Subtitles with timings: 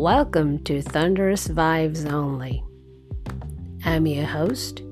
[0.00, 2.64] Welcome to Thunderous Vibes Only.
[3.84, 4.82] I'm your host,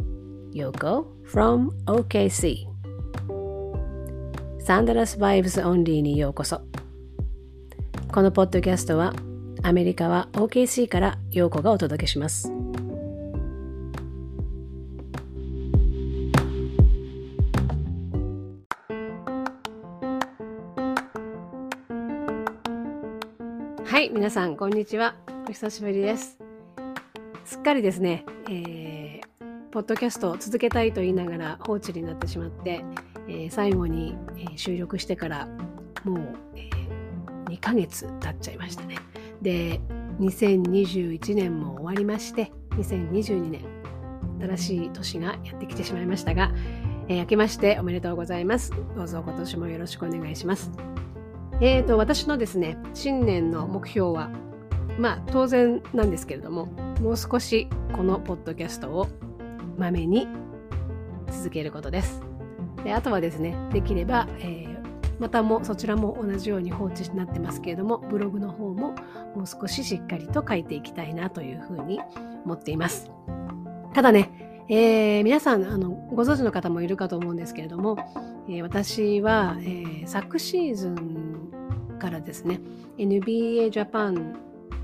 [0.53, 2.67] Yoko from OKC.
[4.67, 6.61] Thunderous Vibes Only にようこそ。
[8.13, 9.15] このポッドキャストは
[9.63, 12.58] アメリカは OKC からようこがお届けします。
[24.19, 25.15] 皆さん、こんにちは。
[25.49, 26.39] お久しぶりです。
[27.45, 32.85] すっかりですね、えー、ポッドキャストを続けたいと言いながら放置になってしまって、
[33.29, 35.47] えー、最後に、え、収録してから
[36.03, 38.97] もう、えー、2ヶ月経っちゃいましたね。
[39.41, 39.81] で、
[40.19, 43.65] 2021年も終わりまして、2022年、
[44.41, 46.51] 新しい年がやってきてしまいましたが、
[47.07, 48.73] えー、明けましておめでとうございます。
[48.97, 50.73] どうぞ今年もよろしくお願いします。
[51.61, 54.31] えーと、私のですね、新年の目標は、
[54.97, 56.67] まあ当然なんですけれども、
[57.01, 59.09] もう少しこのポッドキャストを
[59.77, 60.29] まめに
[61.33, 62.23] 続けることです。
[62.85, 64.79] であとはですね、できれば、えー、
[65.19, 68.95] またもそちらも同じように放置になってますけれども、ブログの方も
[69.35, 71.99] もう少ししっかりと書いていきたいなというふうに
[72.45, 73.11] 思っています。
[73.95, 77.97] ただね、えー、皆さんあのご存知の方もいるかと思うんですけれども、
[78.49, 81.28] えー、私は、えー、昨シーズン
[81.99, 82.61] からですね。
[82.97, 84.37] NBA ジャパン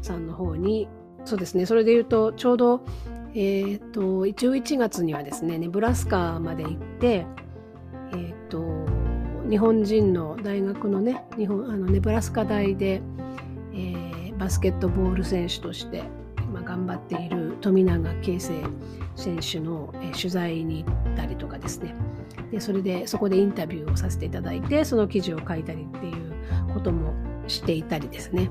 [0.02, 0.88] さんの方に
[1.24, 1.66] そうですね。
[1.66, 2.84] それで言うとちょうど、
[3.34, 7.26] えーと、11月にはですねネブラスカまで行って、
[8.12, 13.00] えーと、日本人の大学のね日本あのネブラスカ大で、
[13.72, 16.04] えー、バスケットボール選手として
[16.38, 18.52] 今頑張っている富永啓生
[19.16, 21.94] 選手の、えー、取材に行ったりとかですね。
[22.50, 26.23] でそれでそこでインタビューをさせていただいてその記事を書いたりっていう
[26.84, 27.14] ことも
[27.48, 28.50] していたりですね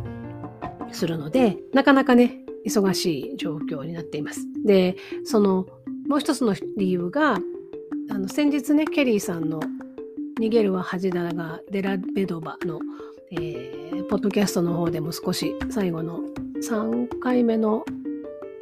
[0.92, 4.48] するのでなかなかね忙しい状況になっています。
[4.66, 5.68] でその
[6.08, 7.40] もう一つの理由が
[8.10, 9.60] あの先日ねケリーさんの
[10.40, 12.80] 「逃げるは恥だがデラベドバの」
[13.32, 16.22] えー、ポッドキャストの方でも少し最後の
[16.62, 17.84] 3回目の、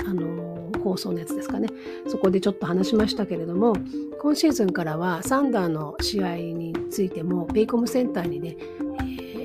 [0.06, 1.68] あのー、放送のやつですかね
[2.08, 3.76] そこでちょっと話しましたけれども
[4.22, 8.56] 今シーズンからはサンダーの試合についてもペイコムセンターにね、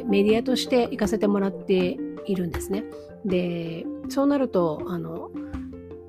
[0.08, 1.96] メディアとして行かせてもらって
[2.26, 2.84] いるんですね。
[3.24, 5.30] でそうなるとあの、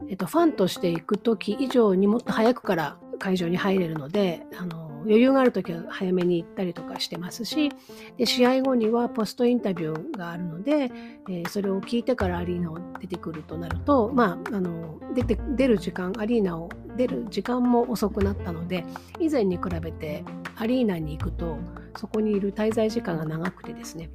[0.10, 7.72] えっと、ファンとして行く時以上にもっと早くから会場に入れるのであの余裕がある時は早めに行ったりとかしてますし
[8.18, 10.92] で試合後にはポストインタビューがあるので、
[11.30, 18.84] えー、それを聞いてからアリーナを出てくるとなると、まあ、あの出て出る時間アリーナを出る時間も遅くなったので
[19.20, 20.24] 以前に比べて
[20.58, 21.58] アリーナに行くと
[21.98, 24.10] そこにいる滞在時間が長くてですね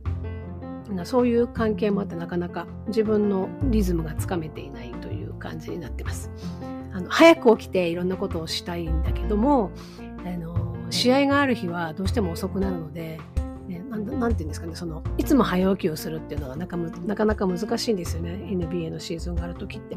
[1.05, 6.31] そういう関係もあってなかなか自分のリズムがつかめていないという感じになってます。
[6.93, 9.71] あの早く起きていろんなことをしたいんだけども
[10.27, 10.53] あの
[10.93, 13.19] 試合がある日はどうしても遅くなるので、
[13.67, 19.97] ね、なんなんて言うんですかねそのいつも早起きをするっていうのがなかなかなか難しいんですよね NBA のシーズンがある時って。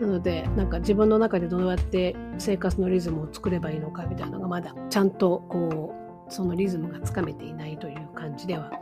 [0.00, 5.94] なのでなんか自分の中でどうやって生活のリズムを作ればいいのかみたいなのがまだちゃんとこ
[6.28, 8.72] うそのリズムがつかめていないという感じでは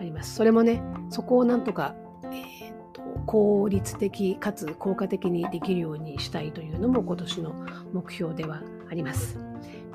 [0.00, 0.34] あります。
[0.34, 1.94] それもね、そこをなんとか、
[2.24, 7.54] えーと、効率的かつ効果的にできるようにしたいというのも今年の
[7.92, 9.38] 目標ではあります。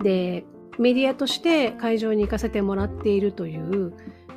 [0.04, 0.46] で、
[0.80, 3.94] メディアとして会場に行かせてもらっているという、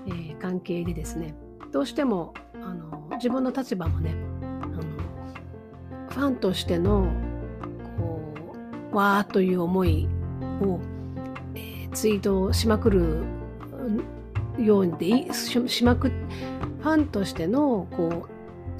[0.08, 1.36] えー、関係でですね、
[1.70, 4.16] どうしてもあの自分の立場もね、
[4.60, 4.82] あの
[6.10, 7.06] ファンとしての
[7.96, 8.34] こ
[8.92, 10.08] うわーという思い
[10.62, 10.80] を、
[11.54, 13.22] えー、ツイートしまくる
[14.58, 18.26] ようにししまくファンとしてのこ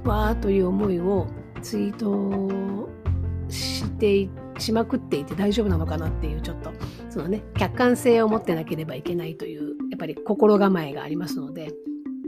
[0.04, 1.28] うわーという思いを
[1.62, 2.88] ツイート
[3.48, 6.72] してしまくっていて大丈夫なのかなっていうちょっと。
[7.12, 11.70] そのね客観性を持ってなければいけないというやっぱり心構えがありますので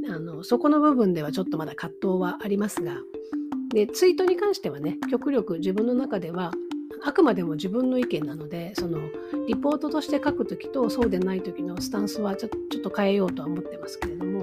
[0.06, 2.96] あのそこの部分ではちょっとまだ葛藤はありますが
[3.70, 6.52] でツイートに関してはね極力自分の中では
[7.02, 8.98] あくまでも自分の意見なのでその
[9.48, 14.33] リポートとして書く時とそうでない時のスタンスはちょちょっと変えようとは思ってますけれども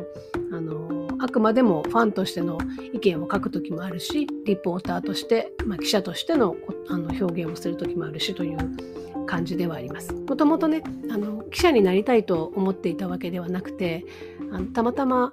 [0.51, 2.57] あのあくまでもファンとしての
[2.94, 6.56] 意見を書く時もあるしリポーターとして、まあ、記者としての
[6.89, 10.13] あの表現をする時もあるしという感じではあります。
[10.13, 14.06] もともとねあの記者になりたいと思っていたわけではなくて
[14.51, 15.31] あのたまたま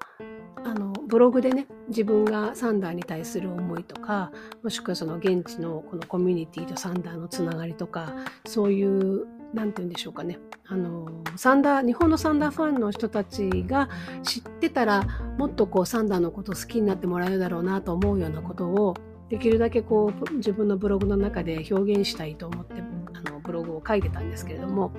[0.65, 4.31] あのブログでね自分がサンダーに対する思いとか
[4.63, 8.15] もしくはその現地のこのコミュニティとサンダーのつながりとか
[8.47, 10.39] そういう何て言うんでしょうかね。
[10.67, 11.07] あの
[11.37, 13.89] サンダー日本のサンダーファンの人たちが
[14.23, 15.07] 知ってたら
[15.39, 18.95] もっとこうサンダーのこと好きになってもらえるだろうなと思うようなことを
[19.31, 22.83] できるだけこう自分のブログの中で表現したいと思って
[23.15, 24.93] あのブログを書いてたんですけれども。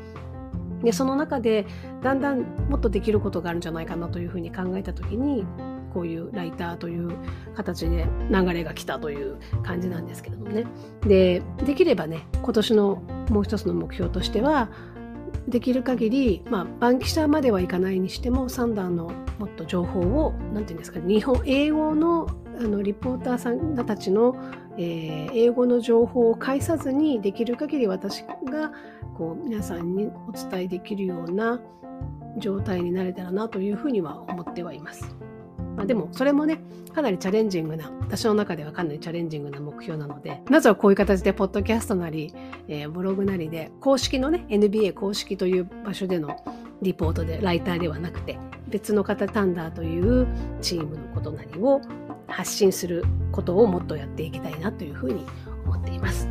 [0.84, 1.66] でその中で
[2.02, 5.46] だんだんもっとできることがあるんじゃないかなというふうに考えた時に
[5.94, 7.12] こういうライターという
[7.56, 10.66] 形で流れが来たという感じなんですけどもね
[11.02, 14.70] でできればね今年のもう一つの目標としては
[15.48, 22.28] できる限り、まあ、バンキシャまではいかないにしてもサンダーのもっと情報を何て言うんですか日本英語の
[22.60, 24.36] あのリポーターさんたちの、
[24.78, 28.74] えー、英語の情報を介さずにできる限り私が
[29.18, 31.62] こう皆さんにお伝えできるような
[32.38, 35.16] 状態になれたらなというふうには思ってはいます。
[35.80, 36.60] まあ、でもそれもね
[36.94, 42.36] かなりチャレンジングな私の中ではかなりチャレンジングな目標なのでまずはこういう形でポッドキャストなり、
[42.68, 46.36] えー、ブログなりで公式のね NBA 公式という場所での
[46.82, 48.38] リポートでライターではなくて
[48.68, 50.28] 別の方タンダーという
[50.62, 51.80] チームのことなりを
[52.28, 55.26] 発信することをもっとやっていきたいなというふうに
[55.64, 56.28] 思っています。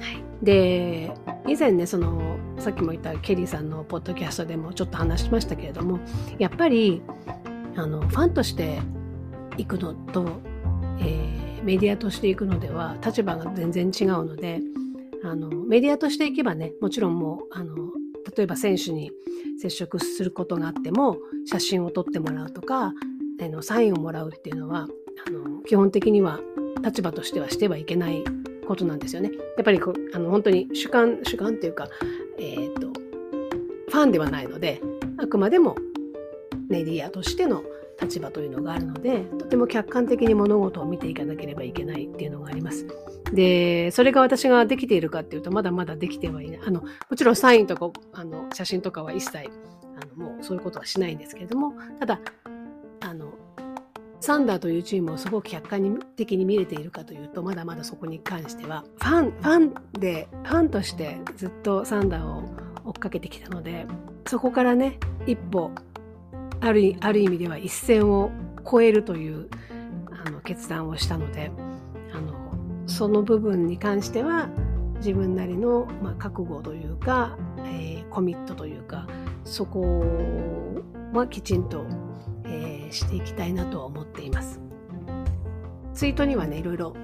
[0.00, 1.12] はい、で
[1.48, 5.98] 以前ねそのさっきも言ったケリーさんのポッドキャストでもちょっと話しましたけれども
[6.38, 7.02] やっぱり
[7.78, 8.80] あのファンとして
[9.56, 10.40] 行くのと、
[10.98, 14.60] えー、メディアとして行くのでは立場が全然違うので
[15.24, 17.76] あのメディアとして行けばねもちろんもうあの
[18.36, 19.12] 例えば選手に
[19.62, 22.92] 接触することがあっても写真を撮ってもらうとか
[23.40, 24.88] あのサインをもらうっていうのは
[25.26, 26.40] あの基本的には
[26.84, 28.24] 立場としてはしてはいけない
[28.66, 29.30] ことなんですよね。
[29.56, 29.80] やっぱり
[30.14, 31.88] あの本当に主観主観っていうか、
[32.38, 32.88] えーと
[33.88, 34.82] ファンではないので
[35.16, 35.74] あくまでも
[36.68, 37.62] メディアとしての
[38.00, 42.86] 立場というのがあるのでとても客観的に物事を見ていかなければいけないっていうのがあります。
[43.32, 49.40] でそれが私ができているかっていうとまだまだできてはいないあのもちろんサインとかあの写真とかは一切あ
[50.16, 52.20] のもうそういうことはしないんですけれどもただ
[53.00, 53.32] あの
[54.20, 62.48] サンダーというチームをすごく客観的に見れているかというとまだまだそこに関してはファンファンでファンとしてずっとサンダーを
[62.86, 63.86] 追っかけてきたので
[64.26, 65.70] そこからね一歩
[66.60, 68.30] あるある意味では一線を
[68.66, 69.48] 越えるという
[70.24, 71.50] あの決断をしたので
[72.12, 72.34] あの
[72.86, 74.48] その部分に関しては
[74.96, 79.06] 自分なりの、まあ、覚悟というか、えー、コミットというか
[79.44, 80.04] そこ
[81.12, 81.86] はきちんと、
[82.44, 84.60] えー、していきたいなとは思っています。
[85.94, 86.94] ツイートにはねいろいろ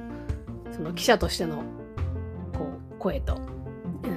[0.71, 1.65] その記者としての
[2.57, 3.41] こう声と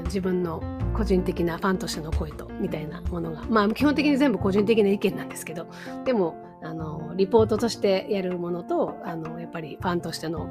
[0.06, 0.62] 自分の
[0.96, 3.44] 個人的なファンとしての声とみたいなものが。
[3.50, 5.68] まあ基本的に全部個人的な意見なんですけど。
[6.06, 10.50] でもあのリポートとしてやるものとあのやっぱりファンとしての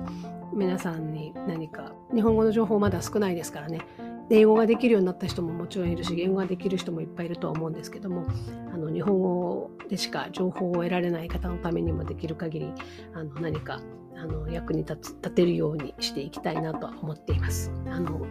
[0.55, 3.81] 皆さんに何か日本語の情報まだ少ないですからね。
[4.29, 8.27] 英語ができるようになった人ももちろんいるし言語ができる人もいっぱいいるとは思うんですけども
[8.73, 12.73] あの日本語でしか情報を得られない方のためにもできる限り
[13.15, 13.81] あの何か
[14.17, 17.71] あの役に立つ立てるようにしていきたいなとは思っています。
[17.91, 18.27] あの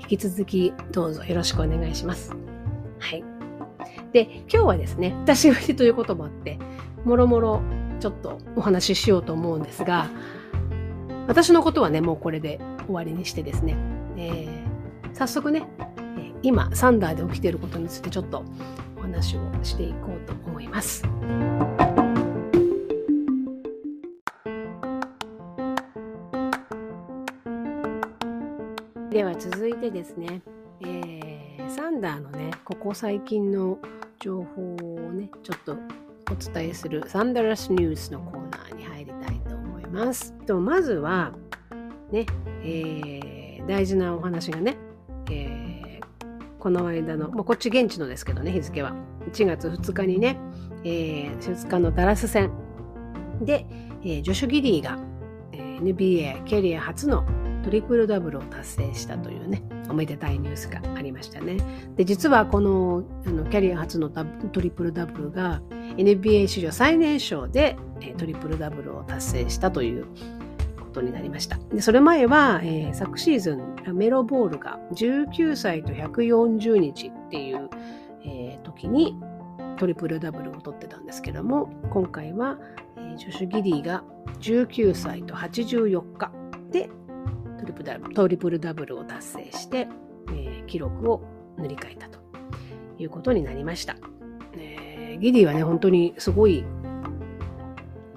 [0.00, 2.34] 引き続きどうぞよろしくお願いします。
[2.98, 3.24] はい。
[4.12, 6.58] で、今日はですね、久しぶりということもあって、
[7.04, 7.62] もろもろ
[8.00, 10.08] ちょっとお話ししようと思うんですが、
[11.28, 13.76] 私のことはね、もうこれで終わりにしてですね、
[14.16, 15.66] えー、早速ね、
[16.42, 18.44] 今、サンダーで起きていることについてちょっと
[18.96, 21.04] お話をしていこうと思います。
[29.10, 30.40] では続いてですね、
[30.82, 33.76] えー、サンダーのね、ここ最近の
[34.20, 35.76] 情報をね、ちょっと
[36.30, 40.32] お伝えするサンダラスニュースのコーナーに入りたいと思います。
[40.46, 41.32] とまずは、
[42.12, 42.24] ね、
[42.62, 44.76] えー、大事なお話がね、
[45.28, 48.94] えー、この間の、まあ、こっち現地のですけどね、日付は。
[49.32, 50.38] 1月2日にね、
[50.84, 52.52] えー、2日のダラス戦
[53.40, 53.66] で、
[54.02, 55.00] えー、ジョシュ・ギリーが、
[55.50, 57.24] えー、NBA キャリア初の
[57.62, 61.56] トリプルダブルを達成したというね、おめでたいニュースがありましたね。
[61.96, 65.60] で、実はこのあのキャリア初のトリプルダブルが
[65.96, 67.76] NBA 史上最年少で
[68.16, 70.06] トリプルダブルを達成したという
[70.78, 71.58] ことになりました。
[71.72, 77.68] で、それ前は、えー、昨シーズンラメロボールが19歳と140日っていう、
[78.24, 79.16] えー、時に
[79.78, 82.58] トリプルダブルを取ってたんですけども、今回は、
[82.96, 84.02] えー、ジョシュ・ギリーが
[84.40, 86.32] 19歳と84日
[86.70, 86.90] で
[87.70, 89.88] リプダトリプルダブルを達成して、
[90.28, 91.22] えー、記録を
[91.56, 92.18] 塗り替えたと
[92.98, 93.96] いうことになりました。
[94.54, 96.64] えー、ギディはね、本当にすごい、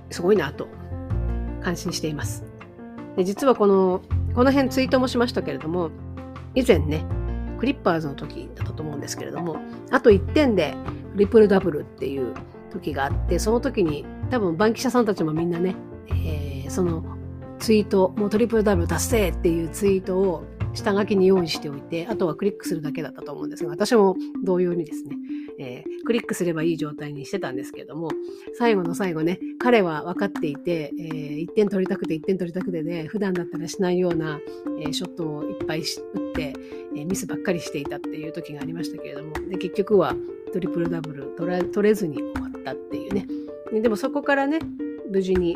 [0.10, 0.68] すごいなと
[1.62, 2.44] 感心しています。
[3.16, 4.02] で実はこの、
[4.34, 5.92] この辺ツイートもしましたけれども、
[6.56, 7.06] 以前ね、
[7.60, 9.58] クリッパーズの時だったと思うんですけれども、
[9.92, 10.76] あと1点で
[11.14, 12.34] トリプルダブルっていう
[12.72, 15.76] 時があって、その時に多分バンキシャさんたちもみんなね、
[16.08, 17.13] えー、その
[17.64, 20.44] ツイート、もうトリプルダブル達成っていうツイートを
[20.74, 25.16] 下書きに用意しておいて、あとはクリックするだけだったと思うんですが、私も同様にですね、
[25.58, 28.10] えー、クリックすればいい状態にしてたんですけれども、
[28.58, 34.42] 最後の最後ね、彼は分かっていて、えー、1点取りたくて1点取りたくてで、ね、普段だったらしないような、
[34.82, 36.54] えー、ショットをいっぱい打って、
[36.98, 40.14] えー、ミスばっかりしていたっていう時がありましたけれども、で結局は
[40.52, 41.34] トリプルダブル
[41.72, 43.26] 取れずに終わったっていうね。
[43.82, 44.60] でもそこからね、
[45.10, 45.56] 無事に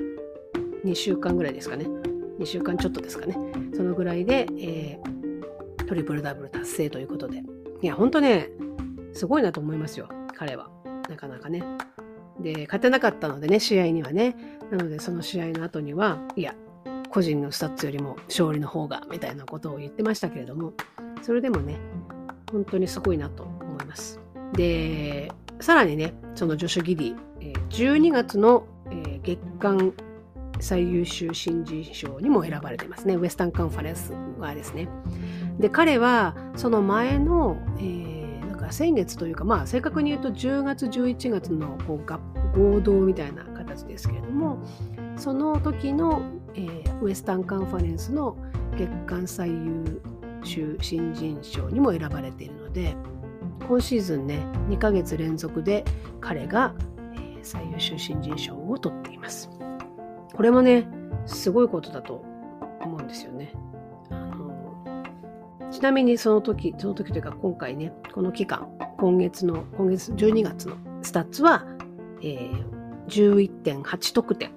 [0.86, 1.97] 2週間ぐらいですかね。
[2.40, 3.36] 2週間ちょっとですかね。
[3.76, 7.44] そのぐらいで、えー、トリプルダブル達成ということで。
[7.82, 8.50] いや、ほんとね、
[9.14, 10.70] すごいなと思いますよ、彼は。
[11.10, 11.64] なかなかね。
[12.40, 14.36] で、勝てなかったのでね、試合にはね。
[14.72, 16.56] なので、その試合の後には、いや、
[17.10, 20.74] 個人のスタッツよりも勝利の方が、みたいなことを言ってましたけれども、
[21.22, 21.80] それでもね、
[22.52, 24.20] 本当にすごいなと思います。
[24.54, 28.68] で、さらにね、そのジョシュ・ギディー、12月の
[29.24, 29.94] 月間
[30.60, 33.16] 最優秀新人賞にも選ばれてますね。
[33.16, 34.88] Western Conference はですね。
[35.60, 44.60] で、彼はその前の、えー、なんか先月というか、まあ正確に言うと10月、11月のこう合同みたいな形ですけれども、
[45.18, 46.22] その時の、
[46.56, 48.38] えー、 Western Conference の
[48.78, 50.02] 月間最優
[50.44, 52.96] 秀新人賞にも選ばれているので、
[53.68, 55.84] 今シーズンね、2ヶ月連続で
[56.22, 56.74] 彼が、
[57.14, 59.50] えー、最優秀新人賞を取っています。
[60.38, 60.88] これもね、
[61.26, 62.24] すごいことだと
[62.82, 63.54] 思うんですよね。
[64.12, 64.48] あの
[65.72, 68.68] ちなみにその時、その時というか今回ね、この期間、
[69.00, 71.66] 今月の、今月12月のスタッツは、
[72.22, 73.52] えー、
[73.82, 74.52] 11.8得点、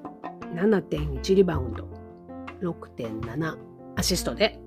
[0.55, 1.89] 7.1リバウンド、
[2.61, 3.59] 6.7
[3.97, 4.61] アシストで、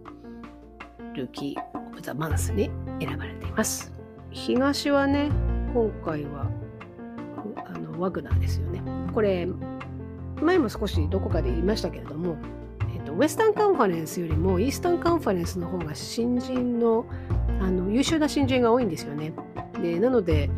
[1.13, 3.93] ルーキー・オブ・ザ・マンスに選ばれています。
[4.31, 5.29] 東はね、
[5.75, 6.49] 今回は、
[7.67, 8.81] あの、ワグナーですよね。
[9.13, 9.47] これ、
[10.43, 12.37] 前も少しどこかで言いましたけれども、
[12.93, 17.05] えーと、ウェスタンカンファレンスよりもイースタンカンファレンスの方が新人の
[17.59, 19.33] あの優秀な新人が多いんですよね。
[19.81, 20.49] でなので、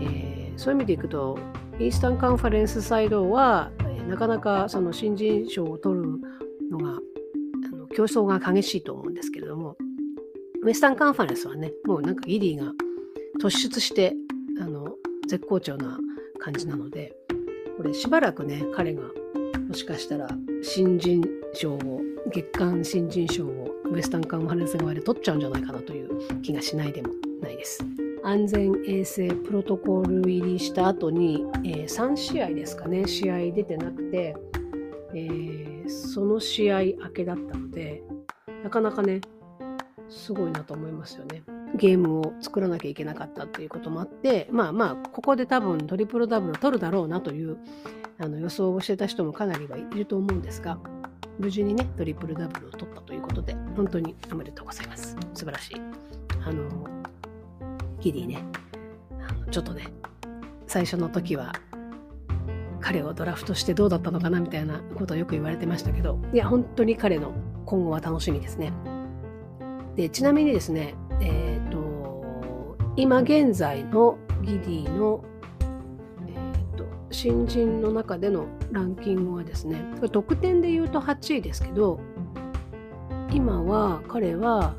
[0.00, 1.38] えー、そういう意味でいくと
[1.78, 3.70] イースタンカンファレンスサイドは
[4.08, 6.20] なかなかその新人賞を取る
[6.70, 6.98] のが
[7.72, 9.76] あの競争が激しいと思うんですけれども
[10.62, 12.72] ウェスタンカンファレンスはねもうなんかギリーが
[13.40, 14.14] 突出して
[14.60, 14.96] あの
[15.28, 15.98] 絶好調な
[16.38, 17.14] 感じなので
[17.76, 19.02] これしばらくね彼が
[19.68, 20.28] もしかしたら
[20.62, 21.22] 新人
[21.54, 22.00] 賞を
[22.32, 27.08] 月間新人賞をウエスタンカンファレンス側で取っちゃうんじゃないかなという気がしないでも
[27.40, 27.84] ないです。
[28.24, 34.36] 安全衛生プロトコル入りした後に、えー、3試合ですかね試合出てなくて、
[35.12, 38.04] えー、その試合明けだったので
[38.62, 39.20] なかなかね
[40.08, 41.42] すごいなと思いますよね。
[41.74, 47.56] ゲームを作らなきゃいけなかったっていうこともあってまあまあここで多分トリプルダブルを取るだろうなという
[48.18, 50.78] あの予想をしてた人もかなりはいると思うんですが、
[51.38, 55.16] 無事にね、トリプルダブルを取ったということで、本当におめでとうございます。
[55.34, 55.80] 素晴らしい。
[56.44, 56.68] あの、
[58.00, 58.44] ギリーね、
[59.28, 59.88] あのちょっとね、
[60.66, 61.52] 最初の時は、
[62.80, 67.32] 彼をドラフトしてどうだったのかなみたいなことをよく言われてましたけど、いや、本当に彼の
[67.64, 68.72] 今後は楽しみですね。
[69.96, 71.51] で、ちなみにですね、え、ー、
[72.96, 75.24] 今現在のギディの
[76.26, 82.00] えー、と新人の中でのランキングはですねこれ得点で言うと8位ですけど
[83.30, 84.74] 今は彼は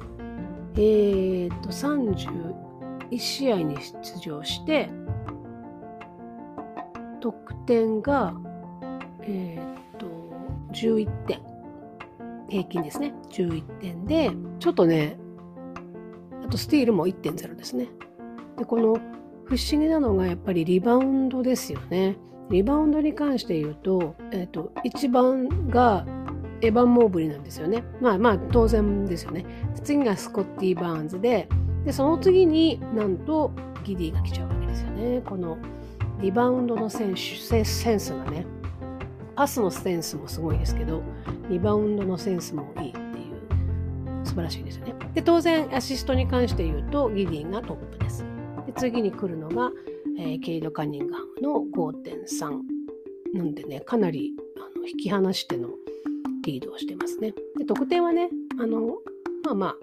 [0.75, 4.89] えー、っと31試合に出場して
[7.19, 8.33] 得点が
[9.21, 10.07] えー、っと
[10.73, 11.41] 11点。
[12.49, 13.13] 平均ですね。
[13.29, 15.17] 11点でちょっとね
[16.43, 17.87] あとスティールも1.0ですね。
[18.57, 18.97] でこの
[19.45, 22.17] 不思議なのがやっぱりリバウンドですよね。
[22.49, 26.05] リバウンドに関して言うと、えっ、ー、と、一番が
[26.61, 27.83] エヴァン・モーブリなんですよね。
[28.01, 29.45] まあまあ当然ですよね。
[29.83, 31.47] 次がスコッティ・バーンズで、
[31.85, 33.51] で、その次になんと
[33.83, 35.21] ギディが来ちゃうわけですよね。
[35.25, 35.57] この
[36.21, 38.45] リバウンドの選手センスがね、
[39.35, 41.01] パスのセンスもすごいですけど、
[41.49, 44.95] リバウンドのセンスもいいっていう素晴らしいですよね。
[45.13, 48.32] で、当然アシストに関して言うとギディがトップです。
[48.77, 49.71] 次に来るのが、
[50.17, 52.61] えー、ケイド・カニンガムの5.3
[53.33, 55.69] なんでねかなりあの引き離しての
[56.45, 57.33] リードをしてますね。
[57.57, 58.97] で得点はねあの
[59.43, 59.75] まあまあ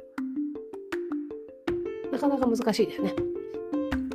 [2.13, 3.15] なかなか難しいですね。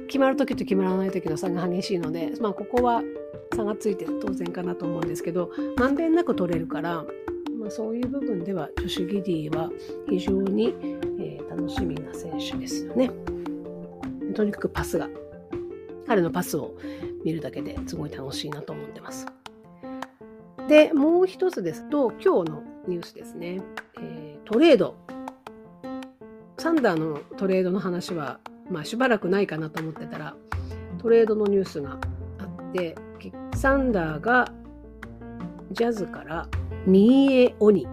[0.08, 3.02] 決まる時と決まらない時の差が激しいので、まあ、ここは
[3.54, 7.04] 差がついて当然かなと思うんですけどまんべんなく取れるから、
[7.60, 9.70] まあ、そういう部分ではジョシュ・ギディは
[10.10, 10.74] 非常に、
[11.20, 13.12] えー、楽しみな選手ですよね。
[14.36, 15.10] とにかくパスが、
[16.06, 16.76] 彼のパスを
[17.24, 19.26] 見るだけですごい楽しいなと思ってます。
[20.68, 23.62] で、もう一つですと、今日のニュースですね。
[24.00, 24.96] えー、トレード。
[26.58, 28.40] サンダーのトレードの話は、
[28.70, 30.36] まあしばらくないかなと思ってたら、
[30.98, 32.00] トレードのニュースが
[32.40, 32.96] あって、
[33.56, 34.52] サンダーが
[35.72, 36.48] ジャズから
[36.86, 37.88] ミーエ・オニ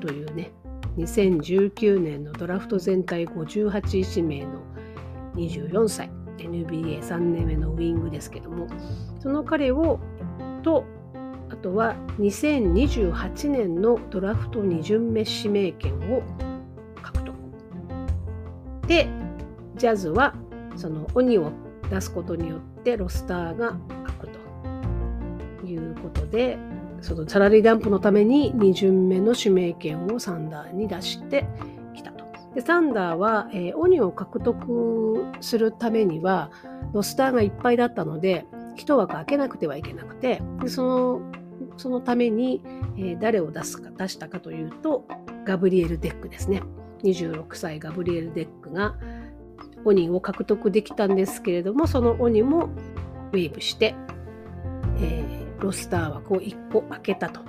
[0.00, 0.52] というね、
[0.96, 4.65] 2019年のドラフト全体58指名の
[5.36, 8.66] 24歳、NBA3 年目のウィングですけども、
[9.20, 10.00] その彼を、
[10.62, 10.84] と、
[11.48, 16.22] あとは2028年のドラフト2巡目指名権を
[17.00, 17.34] 獲得。
[18.88, 19.08] で、
[19.76, 20.34] ジャズは
[20.74, 21.52] その鬼を
[21.90, 23.76] 出すことによってロスターが
[24.06, 24.28] 書く
[25.60, 26.58] ということで、
[27.00, 31.46] そのサラリーダンプのために2巡目の指名権をサンダーに出して。
[32.56, 36.50] でサンダーは、えー、オニを獲得するためには
[36.92, 41.32] ロスターがいっぱいだったので一枠開けなくてはいけなくてでその
[41.76, 42.62] そのために、
[42.96, 45.06] えー、誰を出すか出したかというと
[45.44, 46.62] ガブリエル・デックですね。
[47.04, 48.96] 26歳ガブリエル・デックが
[49.84, 52.70] オニを獲得できたんですけれどもそのオニも
[53.32, 53.94] waive して、
[54.98, 57.40] えーロスター枠を1個開けたと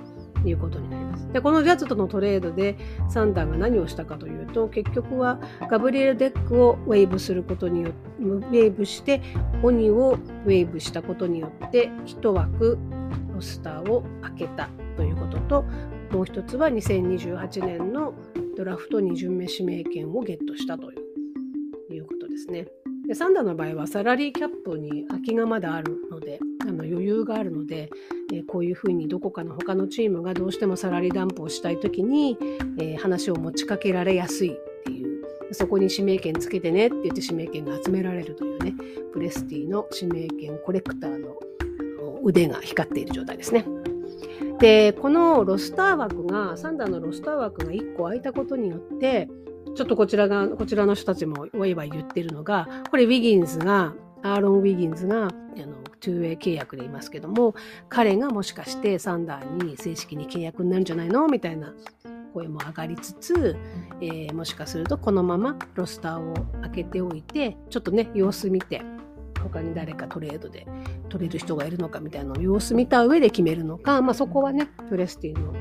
[0.44, 1.32] いうことになります。
[1.32, 2.76] で、このジャズとのトレードで
[3.08, 9.20] サンダーが何をしたかというと、結局はガブリエル・デックを waive することによって、 waive して、
[9.62, 12.78] オニを waive したことによって、1枠
[13.34, 15.64] ロスターを開けたということと、
[16.12, 18.14] もう一つは2028年の
[18.56, 20.90] ドラフト2巡目指名権をゲットしたと
[21.90, 22.66] いうことですね。
[23.08, 27.88] でサンダーの場合はサラリーキャップに空きがまだあるのであの余裕があるので、
[28.30, 32.36] えー、こういうふうにどこかの他のチームがどうしても salary dump をしたい時に、
[32.78, 38.74] えー、話を持ちかけられやすいっていうそこに指名権つけてねって言って指名権が集められるというね
[39.14, 41.34] プレスティの指名権コレクターの
[42.22, 43.64] 腕が光っている状態ですね。
[44.58, 49.28] でこのロスター枠がサンダーのロスター枠が1個空いたことによって
[49.74, 55.32] ちょっとこちらが、こちらの人たちもワイワイ言ってるのが、これウィギンズが、アーロン・ウィギンズが、あの、
[56.00, 57.54] two-way 契約でいますけども、
[57.88, 61.72] 彼がもしかしてサンダーに正式に契約になるんじゃないのみたいな
[62.34, 63.56] 声も上がりつつ、
[64.00, 68.82] えー、もしかするとこのままロスターを開けておいて、ちょっとね、様子見て、
[69.42, 70.66] 他に誰かトレードで
[71.08, 75.54] 取れる人がいるのかみたいなのを様子見た上で決めるのか、まあそこはね、プレスティの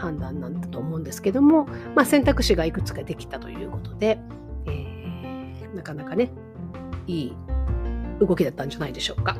[0.00, 4.18] 判断なんだと思うんですけども、まあ、選択肢がいくつかできたということで、
[4.66, 6.32] えー、なかなかね
[7.06, 7.36] いい
[8.20, 9.36] 動きだったんじゃないでしょうか。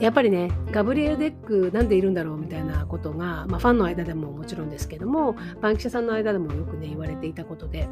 [0.00, 7.88] やっぱりねガブリエル・デックなんでいるんだろうみたいなことが、まあ、ファンの間でももちろんですけどもバンキシャさんの間でもよくね言われていたことで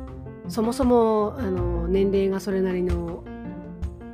[0.48, 3.22] そもそもあの年齢がそれなりの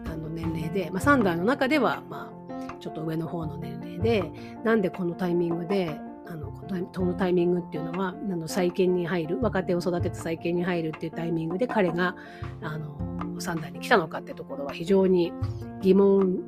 [0.05, 4.31] あの年齢で、まあ、サンダーの中では、まあ、ちょっと上の方の年齢で
[4.62, 12.17] なんでこのタイミングであのこのタイミングっていうのはあの再建に入る若手を育てて再建に入るっていうタイミングで彼が
[12.62, 15.33] あのサンダーに来たのかってところは非常に
[15.83, 16.39] 疑問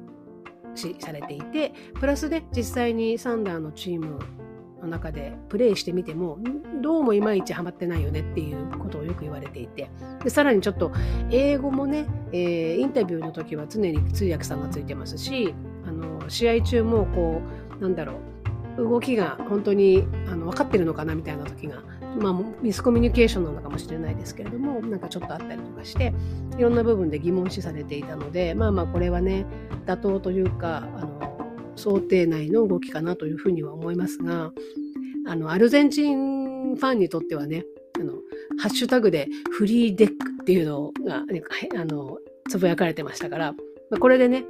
[0.74, 4.18] 視されていてプラスで実際にサンダーのチーム
[4.80, 6.38] の中でプレイしてみても
[6.82, 9.90] どうもいまいちハマってないよねっていうことをよく言われていて
[10.22, 10.92] でさらにちょっと
[11.30, 15.54] 英語もね、えー、インタビューの時は常に通訳さんがついてますし
[15.86, 17.42] あの試合中もこ
[17.80, 18.16] うなんだろう
[18.78, 21.82] 動きが本当にあの分かってるのかなみたいな時が、
[22.20, 26.14] まあ、ミスコミュニケーションなのかもしれないですけれどもなんかちょっとあったりとかして
[26.56, 29.46] いろんな部分で疑問視されていたのでまあまあこれはね
[29.86, 31.18] 妥当というかあの
[31.76, 34.52] 想定内の動きかなというふうには思いますが
[35.26, 37.64] あのアルゼンチンファンにとってはね
[38.00, 38.14] あの
[38.60, 43.54] ハッシュタグでフリーデックっていうのが、あのつぶやかれてましたから、
[44.00, 44.44] これでね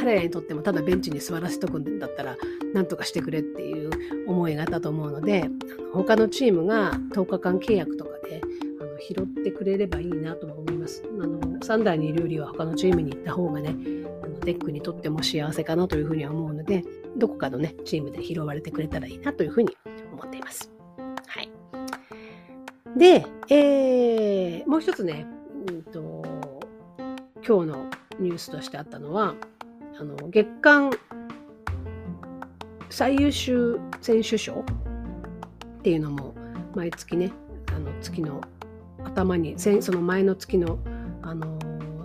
[0.00, 2.36] 彼らにとってもただベンチに座らせとくんだったら
[2.72, 3.90] 何とかしてくれっていう
[4.26, 5.44] 思いがあったと思うので
[5.92, 8.40] 他のチームが10日間契約とかで
[8.80, 13.76] あの拾ってくれればいいなと思いますあのサンダーにいるよりは他のチームに行った方がね
[14.22, 16.82] あのデックにとっても幸せかなというふうには思うので
[17.18, 19.76] どこかのねチームで拾われてくれたらいいなというふうに
[20.14, 20.70] 思っています。
[21.26, 21.50] はい、
[22.96, 25.26] で、えー、もう一つね、
[25.68, 26.50] うんと
[27.46, 29.34] 今日のニュースとしてあったのは
[30.00, 30.90] あの月間
[32.88, 36.34] 最優秀選手賞っていうのも
[36.74, 37.30] 毎月ね
[37.68, 38.40] あの月の
[39.04, 40.78] 頭にその前の月の、
[41.22, 41.58] あの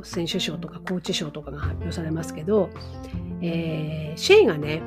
[0.04, 2.70] 選手賞とかコーチ賞とかが発表されますけど、
[3.42, 4.82] えー、シェイがね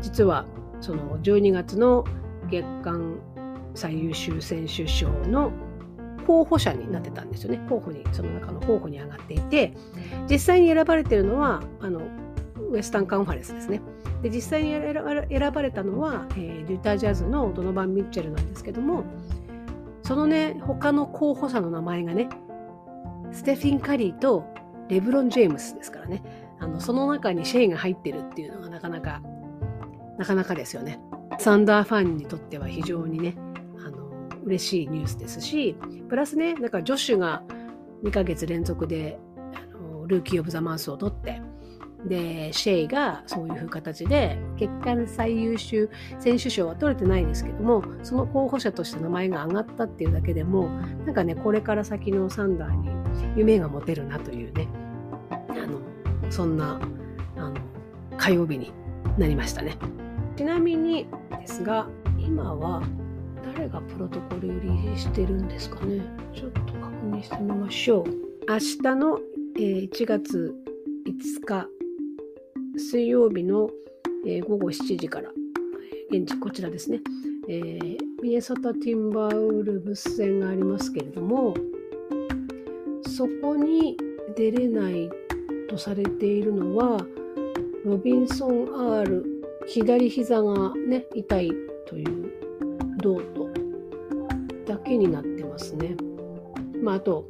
[0.00, 0.46] 実は
[0.80, 2.04] その12月の
[2.50, 3.18] 月間
[3.74, 5.52] 最優秀選手賞の
[6.26, 7.64] 候補者になってたんですよね。
[7.68, 9.74] 候補にその中の候補に上がっていて
[10.30, 12.02] 実際に選ばれてるのはあの
[12.70, 13.80] ウエスタンカンファレンスですね。
[14.22, 19.04] で実際に選ばれたのは、えー、デュタージャズのドノバン・ミッチェルなんですけども
[20.02, 22.28] そのね他の候補者の名前がね
[23.30, 24.46] ステフィン・カリーと
[24.88, 26.22] レブロン・ジェームスですからね。
[26.60, 29.22] あのその中にシェイが入ってるっていうのがなかなか
[30.18, 31.00] なかなかですよね。
[31.38, 33.36] サンダーファンにとっては非常にね
[33.86, 34.10] あの
[34.44, 35.76] 嬉しいニュースですし
[36.08, 37.42] プラスねなんかジョッシュが
[38.02, 39.18] 2ヶ月連続で
[39.54, 41.40] あのルーキー・オブ・ザ・マウスを取って
[42.08, 50.68] でシェイがそういう形で月間最優秀選手賞は取れてないですけどもその候補者として名前が上がったっていうだけでも
[51.06, 52.88] なんかねこれから先のサンダーに
[53.36, 54.68] 夢が持てるなというね
[55.30, 55.80] あの
[56.30, 56.80] そんな
[57.36, 57.54] あの
[58.16, 58.72] 火曜日に
[59.16, 59.76] なりましたね。
[60.36, 61.06] ちなみに
[61.40, 62.82] ですが今は
[63.44, 66.02] 誰がプロトコル入りしてるんですかね。
[66.34, 68.04] ちょっと確認してみましょう。
[68.48, 69.18] 明日の、
[69.56, 70.54] えー、1月
[71.06, 71.68] 5日
[72.78, 73.70] 水曜日の、
[74.26, 75.30] えー、午後7時から、
[76.10, 77.00] 現地こちらですね、
[77.48, 81.54] えー、ミネソタ・ティンバーウルブス戦がありますけれども、
[83.06, 83.96] そこに
[84.36, 85.10] 出れない
[85.68, 87.04] とされているのは、
[87.84, 89.24] ロビンソン・アール、
[89.66, 91.52] 左膝がね、痛い
[91.86, 92.32] という
[92.98, 93.48] 銅と
[94.66, 95.96] だけになってますね。
[96.82, 97.26] まあ、あと、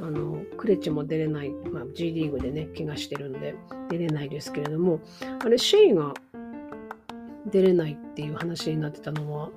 [0.00, 3.54] あのクレチも出れない、まあ、G リーグでね怪我してるんで
[3.88, 5.00] 出れないですけれども
[5.42, 6.12] あれシェイが
[7.46, 9.50] 出れないっていう話になってたのは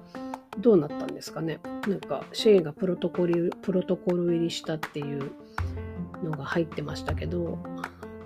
[0.59, 1.59] どうなったんですかね？
[1.87, 5.31] なんかシェイがプロトコルプロトコル入りしたっていう
[6.23, 7.57] のが入ってましたけど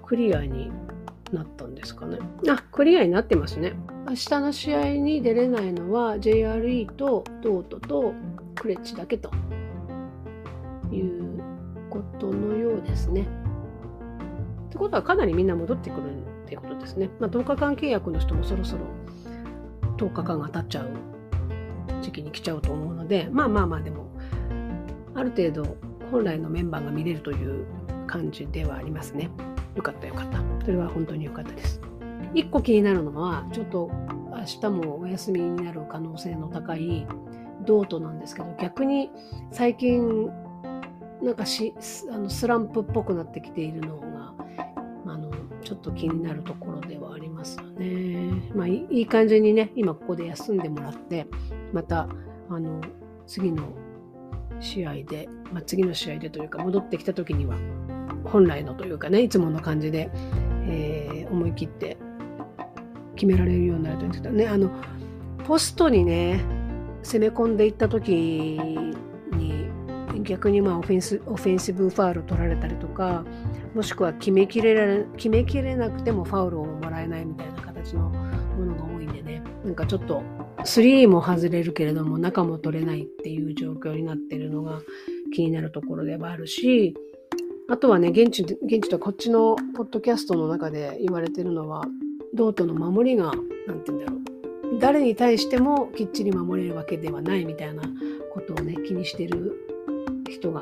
[0.03, 0.71] クリアに
[1.31, 2.19] なったんですかね？
[2.49, 3.73] あクリアになってますね。
[4.07, 8.13] 明日の試合に出れないのは JRE とドートと
[8.55, 9.31] クレッチだけと
[10.91, 11.24] いう
[12.01, 13.27] ことのようですね。
[14.67, 17.10] ってことはかなりみんな戻ってくるっていうことですね。
[17.19, 18.84] まあ、10日間契約の人もそろそろ
[19.97, 20.89] 10日間が経っちゃう
[22.01, 24.05] 時期に来ちゃうと思うのでまあまあまあでも
[25.15, 25.77] ある程度
[26.12, 27.65] 本来のメンバーが見れるという
[28.05, 29.29] 感じではありますね。
[29.75, 30.39] よかったよかった。
[30.63, 31.81] それは本当によかったです。
[32.34, 33.89] 一個気になるのはちょっと
[34.29, 37.08] 明日もお休みになる可能性の高い
[37.65, 39.10] ドートなんですけど逆に
[39.51, 40.29] 最近
[41.25, 41.73] なんかし
[42.11, 44.33] あのスランプっぽくなってきているのが
[45.07, 45.31] あの
[45.63, 48.51] ちょっと気になるところではありますよね。
[48.53, 51.25] まあいい感じにね今ここで休んでもらって
[51.73, 52.07] また
[52.47, 52.79] あの
[53.25, 53.63] 次の
[54.59, 57.57] 試合で、まあ、次の試合でというか戻ってきた時には
[58.23, 60.11] 本来のというかねいつもの感じで、
[60.67, 61.97] えー、思い切って
[63.15, 64.69] 決められるようになるというかねあの
[65.43, 66.45] ポストにね
[67.01, 68.59] 攻め込んでいった時
[70.25, 73.23] 逆にまあオフェンスオフェンシブファウルを取られたりとか
[73.73, 79.41] もしくは決めきれられ決めきれなくてもファウルをもらえないみたいな形のものが多いんでね。
[79.63, 80.21] なんかちょっと
[80.59, 84.81] 3も外れるけれども中も取れないっていう状況になってるのが
[85.33, 86.95] 気になるところではあるし
[87.67, 91.83] あとはね現地現地とこっちのポッドキャストの中で言われてるのは
[92.33, 93.31] ドートの守りが
[93.67, 94.25] 何て言うんだろう。
[94.79, 97.83] 誰に対してもきっちり守れるわけではないみたいな
[98.33, 99.64] ことをね気にしてる
[100.29, 100.61] 人が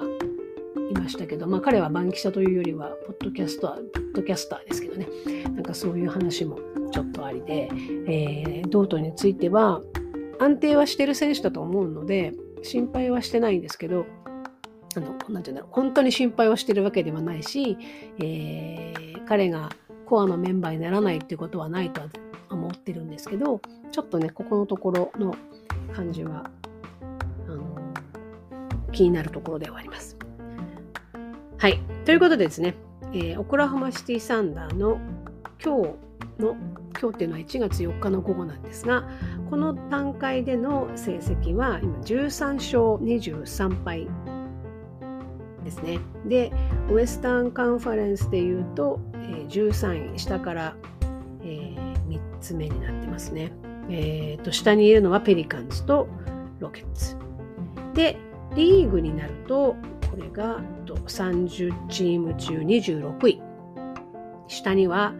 [0.89, 5.07] いましたけど、まあ、彼は番記者というよりはポッドキャストポッドキャスターですけどね。
[5.55, 6.59] なんかそういう話も
[6.91, 7.69] ちょっとありで、
[8.07, 9.81] えー、ドートについては
[10.39, 14.05] 安定はしてる選手だと思うので心配はしてないんですけど
[14.95, 17.77] あのなんていうんだろう本当に心配はしてるわけではないし、
[18.19, 19.69] えー、彼が
[20.05, 22.07] コアのメンバーにならないっていうことはないとは
[22.49, 25.35] 思ってるんですけどちょっとねここのところの
[25.93, 26.49] 感じは
[28.93, 30.17] 気になるところではあります。
[31.57, 31.79] はい。
[32.05, 32.75] ということでですね、
[33.13, 34.99] えー、オクラホマシティサンダーの
[35.63, 36.55] 今日の、
[36.99, 39.07] 今日っていうのは1月4日の午後なんですが、
[39.49, 44.07] この段階での成績は今13勝23敗
[45.63, 45.99] ですね。
[46.25, 46.51] で、
[46.89, 50.75] ウエスタンカンファレンスでいうと、えー、13位、下から、
[51.43, 53.53] えー、3つ目になってますね。
[53.89, 56.07] えーと、下にいるのはペリカンズと
[56.59, 57.15] ロケッツ。
[57.93, 58.17] で、
[58.55, 59.75] リーグになると、
[60.09, 60.61] これが
[61.07, 63.41] 30チーム中26位。
[64.47, 65.13] 下には、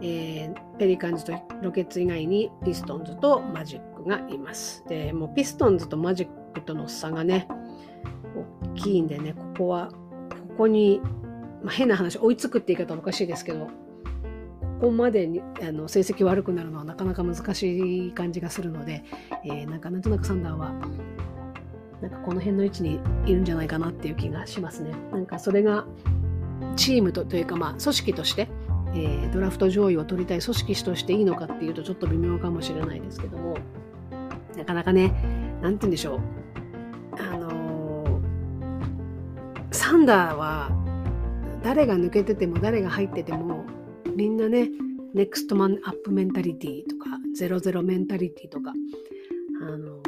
[0.00, 4.84] えー、ペリカンズとロケッツ以外にピストンズとマジックがいます。
[4.88, 7.48] で、もうピストンズとマジックとの差がね、
[8.64, 11.00] 大きいんでね、ここは、ここに、
[11.62, 13.66] まあ、変な話、追いつくって言い方はおかしいですけど、
[14.80, 19.02] ここまでにあの成績悪くなるのはなかなか難しい感じがするので、
[19.44, 20.72] えー、なんかなんとなくサンダーは
[22.00, 24.92] なんかこの辺の位置にいるんじゃないかなっていう気がしますね。
[25.12, 25.84] なんかそれが
[26.76, 28.48] チームとというかまあ組織として、
[28.94, 33.58] えー、ドラフト上位を取りたい組織としていいのかっていうとちょっと微妙かもしれないですけども
[34.56, 35.12] なかなかね
[35.60, 36.20] 何て言うんでしょう
[37.20, 40.70] あのー、サンダーは
[41.62, 43.64] 誰が抜けてても誰が入ってても
[44.14, 44.68] みんなね
[45.14, 48.72] ネクストマンアップメンタリティとかゼロゼロメンタリティとか
[49.62, 50.00] あの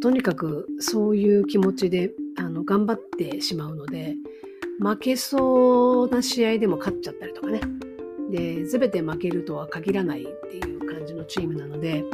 [0.00, 4.14] とにかくそういう気持ちであの頑張ってしまうので
[4.80, 7.60] 負けそうな試合でも勝っちゃったりとかね
[8.30, 12.04] で全て負けるとは限らないっていう感じのチームなので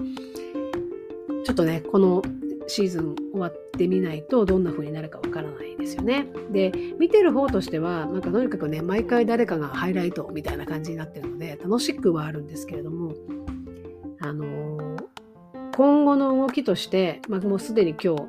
[1.45, 2.23] ちょっとねこの
[2.67, 6.27] シーズン終わってみないとどんな風になるかわからないですよね。
[6.51, 13.15] で見てる方としてはなんかとにかくね毎回誰かがハイライトみたいな感じになってるので楽しくはあるんですけれども
[14.27, 14.76] あの、
[15.77, 18.23] 今後の動きとして、まあ、もうすでに今日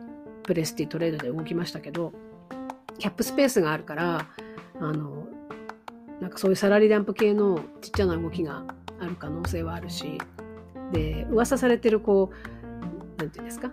[0.43, 2.11] プレスティトレードで動きましたけど
[2.99, 4.25] キャップスペースがあるから
[4.81, 5.25] あの
[6.19, 8.65] なんかそういうサラリーランプ系のちっちゃな動きが
[8.99, 10.17] ある可能性はあるし
[10.91, 12.35] で噂されてるこう
[13.17, 13.71] 何て言うんですか？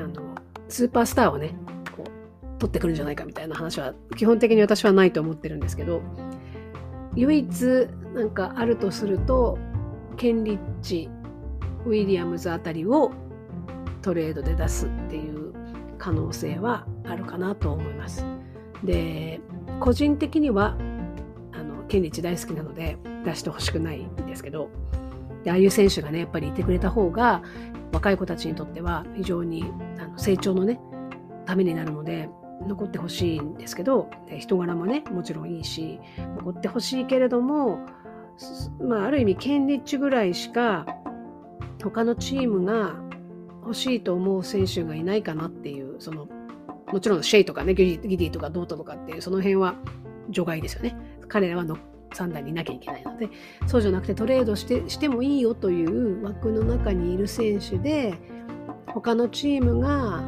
[0.00, 0.34] あの
[0.68, 1.54] スーパースターをね
[1.96, 6.02] こう取ってくるんじゃないかみたいな話は基本的に私はないと思ってるんですけど
[7.14, 9.56] 唯一なんかあるとすると
[10.16, 11.08] ケンリッチ
[11.86, 13.12] ウィリアムズあたりを
[14.02, 15.52] トレードで出すっていう
[15.98, 18.26] 可能性はあるかなと思います。
[18.82, 19.40] で
[19.80, 20.76] 個人的には
[21.52, 24.68] あのケンリッチ大好きなので出してほしくないんですけど
[25.46, 27.42] ああいう選手がねやっぱりいてくれた方が
[27.92, 29.64] 若い子たちにとっては非常に
[29.98, 30.80] あの成長のね
[31.46, 32.28] ためになるので
[32.66, 36.00] 残ってほしいんですけど人柄もねもちろんいいし
[36.36, 37.80] 残ってほしいけれども、
[38.80, 40.86] まあ、ある意味ケンリッチぐらいしか
[41.90, 42.94] 他のチームが
[43.62, 46.28] 欲しいと思う選手がいないかなっていうその
[46.92, 49.74] もちろんシェイとかねギディとかドートとかっていうその辺は
[50.30, 50.96] 除外ですよね
[51.28, 51.76] 彼らはの
[52.14, 53.28] 3段にいなきゃいけないので
[53.66, 58.14] そうじゃなくてトレードしてしてもいいよという枠の中にいる選手で
[58.86, 60.22] 他のチームが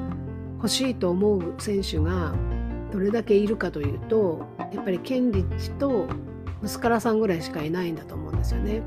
[0.57, 2.35] 欲しいと思う選手が
[2.93, 6.07] どれだけいるかというとやっぱりケンリッチと
[6.61, 8.83] ムスカラさんぐらいしかいないんだと思うんですよね。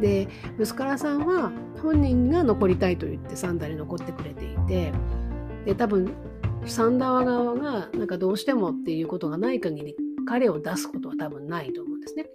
[0.00, 0.28] で
[0.58, 4.92] ムスカラさんは本人が残りたいと言ってサンダーに残ってくれていて
[5.64, 6.12] で多分
[6.66, 12.26] サンダー側がなんかどうしてもっていうことがない限り彼を出すことは多分ないと思うんですね。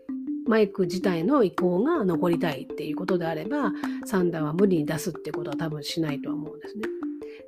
[0.47, 3.71] マイク自体の意向が残りたいっていうことであれば、
[4.06, 6.84] サンダーは無理に出すってことは多分しないとは思うんですね。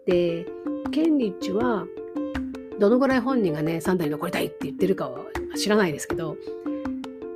[0.05, 0.45] で、
[0.91, 1.85] ケンリッチは、
[2.79, 5.19] どのぐらい本人がね、サンダーに残りたいって言ってるかは
[5.55, 6.37] 知らないですけど、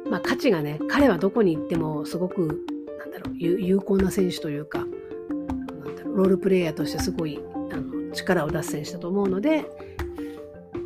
[0.09, 2.65] まあ価値がね、彼はどこに行ってもすごく、
[2.99, 7.39] なんだろう、有効な選手というか、なんだろう、ロールプレイヤーとしてすごい
[7.71, 9.65] あの力を出す選手だと思うので、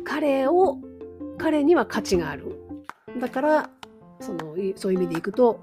[0.04, 0.78] 彼を、
[1.38, 2.56] 彼には価値がある。
[3.20, 3.70] だから、
[4.22, 5.60] そのそういう意味でいくと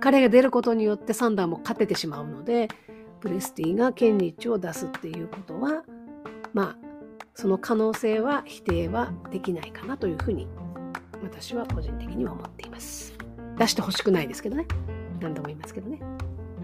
[0.00, 2.68] 彼が出ることによってサンダーも勝ててしまうので
[3.20, 5.84] プレスティがケンリッチを出すっていうことは
[6.52, 6.76] まあ
[7.34, 10.48] その可能性は否定はできないかなというふうに
[11.22, 13.14] 私は個人的には思っています。
[13.58, 14.66] 出してほしくないですけどね。
[15.20, 16.00] 何度も言いますけどね。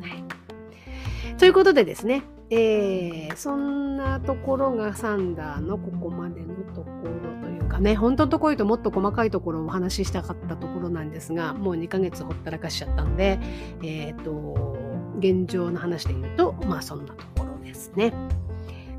[0.01, 13.38] はい、ということでですね、えー、そんなところがサンダーのここまでのところというかね、本当のところともっと細かいところをお話ししたかったところなんですが、もう2ヶ月ほったらかしちゃったんで、
[13.83, 14.77] えっ、ー、と、
[15.18, 18.12] 現状の話で言うと、まあそんなところですね。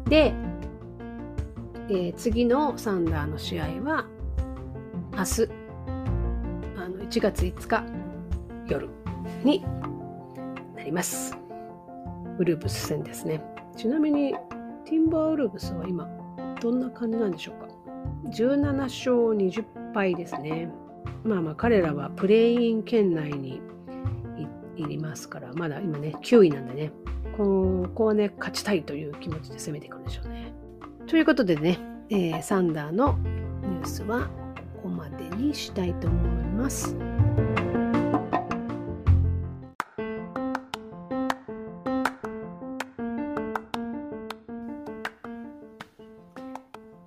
[0.06, 0.34] で、
[1.90, 4.06] えー、次のサンダーの試合は、
[5.20, 5.50] 明日、
[6.78, 7.84] あの1月5日
[8.70, 8.88] 夜
[9.44, 9.66] に
[10.78, 11.38] なります。
[12.38, 13.44] ウルブス戦ですね。
[13.76, 14.34] ちなみに、
[14.86, 16.08] ティンバーウルブスは今、
[16.62, 17.68] どんな感じなんでしょうか
[18.30, 20.72] ？17勝20敗ですね。
[21.26, 23.62] まあまあ、彼らはプレイン圏内に
[24.78, 26.94] いりますから、まだ今ね、9位なんでね、
[27.36, 30.54] ここはね、勝ちたいという気持ちで攻めていくんでしょうね。
[31.08, 31.78] ということでね、
[32.10, 33.20] えー、サンダーの
[33.64, 34.30] ニュースは
[34.82, 36.96] ここまでにしたいと思います。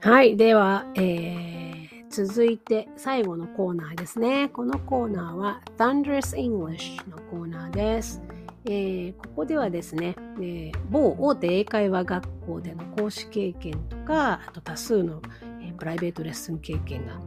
[0.01, 0.37] はい。
[0.37, 4.51] では、えー、続いて最後のコーナーですね。
[4.51, 8.21] このコーナーは Thunderous English のコーナーです。
[8.67, 15.23] えー、ここではですね、えー、某大手英会話学校での講師経験とか、あと多数の、
[15.63, 17.21] えー、プライベートレッスン経験が、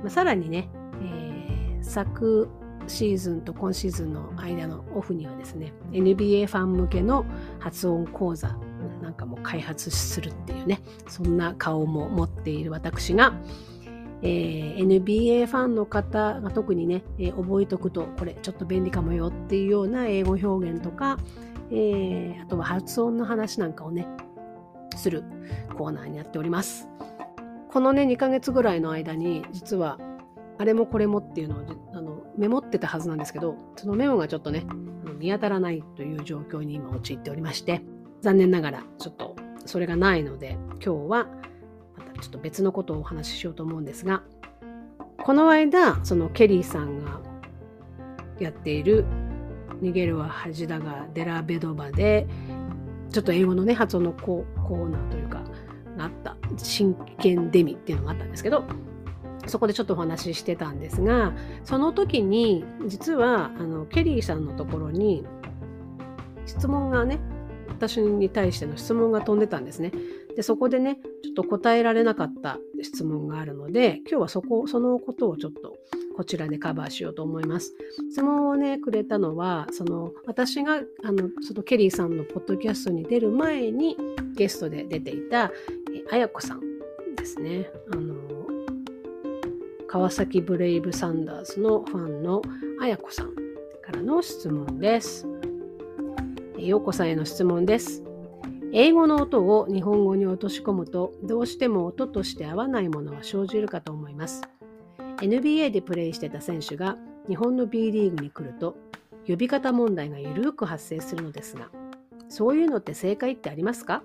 [0.00, 0.68] まあ、さらにね、
[1.02, 2.48] えー、昨
[2.86, 7.24] シーズンと今シーズンの間のオフにはですね、NBA ファン向けの
[7.60, 8.56] 発音講座
[9.00, 13.34] なんかも開発するっていうねそんな顔も持っている私が、
[14.22, 21.18] えー、NBA ファンの方が特にね、えー、覚えておくとこれちょっと便利かもよっていうような英語表現とか、
[21.70, 24.06] えー、あとは発音の話なんかをね
[24.96, 25.24] する
[25.76, 26.88] コーナーになっております。
[27.72, 29.98] このね2ヶ月ぐらいの間に実は
[30.58, 31.60] あれもこれもっていうのを
[31.94, 34.66] あのメモってたはずなんですけどそのメモがちょっとね
[35.18, 37.82] 見当たらないという状況に今陥っておりまして
[38.20, 41.28] 残念ながらちょっとそれがないので今日は
[41.96, 44.22] またちょっと別のことをお話ししようと思うんですが
[45.16, 47.20] この間そのケリーさんが
[48.38, 49.06] やっている
[49.80, 52.26] 「逃げるは恥だがデラベドバ」で
[53.10, 55.41] ちょっと英語のね発音のコーナーというか
[56.02, 58.64] があった真剣デミっていうのがあったんですけど
[59.46, 61.32] そこでちょっとお話ししてたんですが
[61.64, 65.24] その時に実はあのケリーさんのところに
[66.46, 67.18] 質問がね
[67.68, 69.90] 私に対しての質問が飛んでたんですね。
[70.36, 75.76] でそこでねちょっと答えられなかった質問があるので今日はそこそのことをちょっと
[76.12, 77.74] こちらでカバーしようと思います。
[78.10, 83.96] 質問をねくれたのはその私があのそのケリーさんのポッドキャストに出る前に
[84.34, 85.50] ゲストで出ていた
[86.10, 86.60] あやこさん
[87.16, 87.70] ですね。
[87.92, 88.14] あの
[89.86, 92.40] 川崎ブレイブサンダースのファンの
[92.80, 93.34] あやこさん
[93.82, 95.26] からの質問です。
[96.56, 98.02] ようこさんへの質問です。
[98.72, 104.40] 英語の音を日本語に落とし込むとどうしても音として合わないものは生じるかと思います。
[105.22, 106.96] NBA でプレイしてた選手が
[107.28, 108.76] 日本の B リーグに来ると
[109.26, 111.70] 呼び方問題がゆるく発生するのですが
[112.28, 114.02] そういうのって正解ってありますか？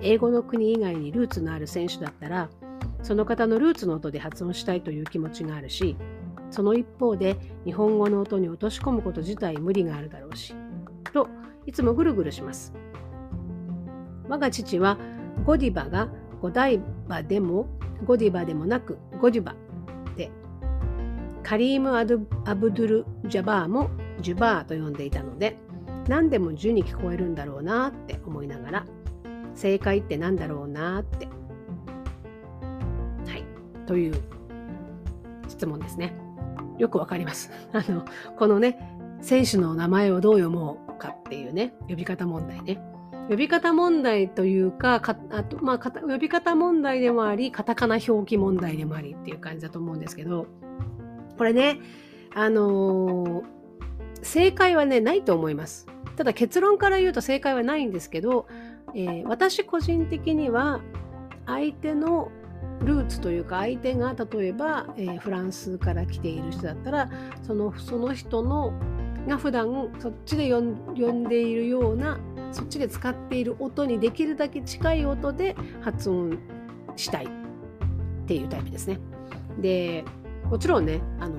[0.00, 2.50] 英語の国以外にルーツのある選手だったら
[3.02, 5.96] その方のルーツの音で発音したいという気持ちがあるし
[6.50, 10.54] その一方で日本語の音に落とし込むこと自体無理があるだろうし
[11.12, 11.28] と
[11.66, 12.72] いつもぐるぐるします。
[14.28, 14.98] 我が父は
[15.44, 16.08] ゴディバが
[16.40, 17.68] ゴダイバでも
[18.04, 19.54] ゴディバでもなくゴディバ
[21.42, 25.56] カリーム・アドアブドゥル・ジャバーもジュバーと呼んでいたので
[26.08, 28.86] 何でもジュに聞こえるんだろうなって思いながら
[29.54, 31.32] 正解って何だろうなっては
[33.36, 33.44] い
[33.86, 34.14] という
[35.48, 36.14] 質問ですね。
[36.78, 37.50] よくわかります。
[37.72, 38.04] あの、
[38.38, 38.78] このね、
[39.20, 42.82] 選手の名前をどう読もうかっていうね、呼び方問題ね。
[43.28, 50.46] 呼び方問題というか、かあとまあ、呼び方問題でもあり、カタカナ表記問題でもありっていう感じだと思うんですけど、
[51.40, 51.80] これね、
[52.34, 53.44] あのー、
[54.20, 55.86] 正解はね、ないと思います。
[56.16, 58.46] ただ結論から言うと正解はないんですけど、
[58.94, 60.82] えー、私個人的には
[61.46, 62.30] 相手の
[62.82, 67.10] ルーツというか相手が例えば、えー、フランスから来ている人だったら
[67.42, 68.74] そのその人の
[69.26, 72.20] が普段そっちで呼んでいるような
[72.52, 76.38] そっちで使っている音にできるだけ近い音で発音
[76.96, 77.28] したいっ
[78.26, 79.00] ていうタイプですね。
[79.58, 80.04] で
[80.50, 81.38] もちろんねあの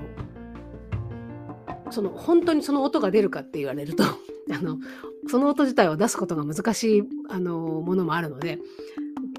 [1.91, 4.03] その本当にその音が出るかって言われると
[4.51, 4.79] あの
[5.27, 8.59] その音自体を出すことが難しいあのものもあるので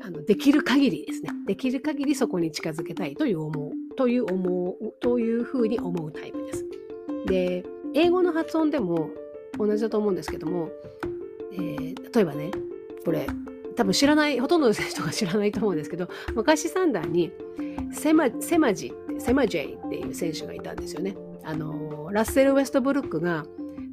[0.03, 6.67] あのできる限りですねできる限りそこに近づけたいという思うという思うというふうに思うタイプです。
[7.27, 9.11] で英語の発音でも
[9.59, 10.71] 同じだと思うんですけども、
[11.53, 12.51] えー、例えばね
[13.05, 13.27] これ
[13.77, 17.33] 多分知らないほとんどの人が知らないと思うんですけど昔サンダーに
[17.93, 21.17] セマセマジセマジェイっていう選手がいたんですよね。
[21.45, 23.45] あのラッセル・ウェストブルックが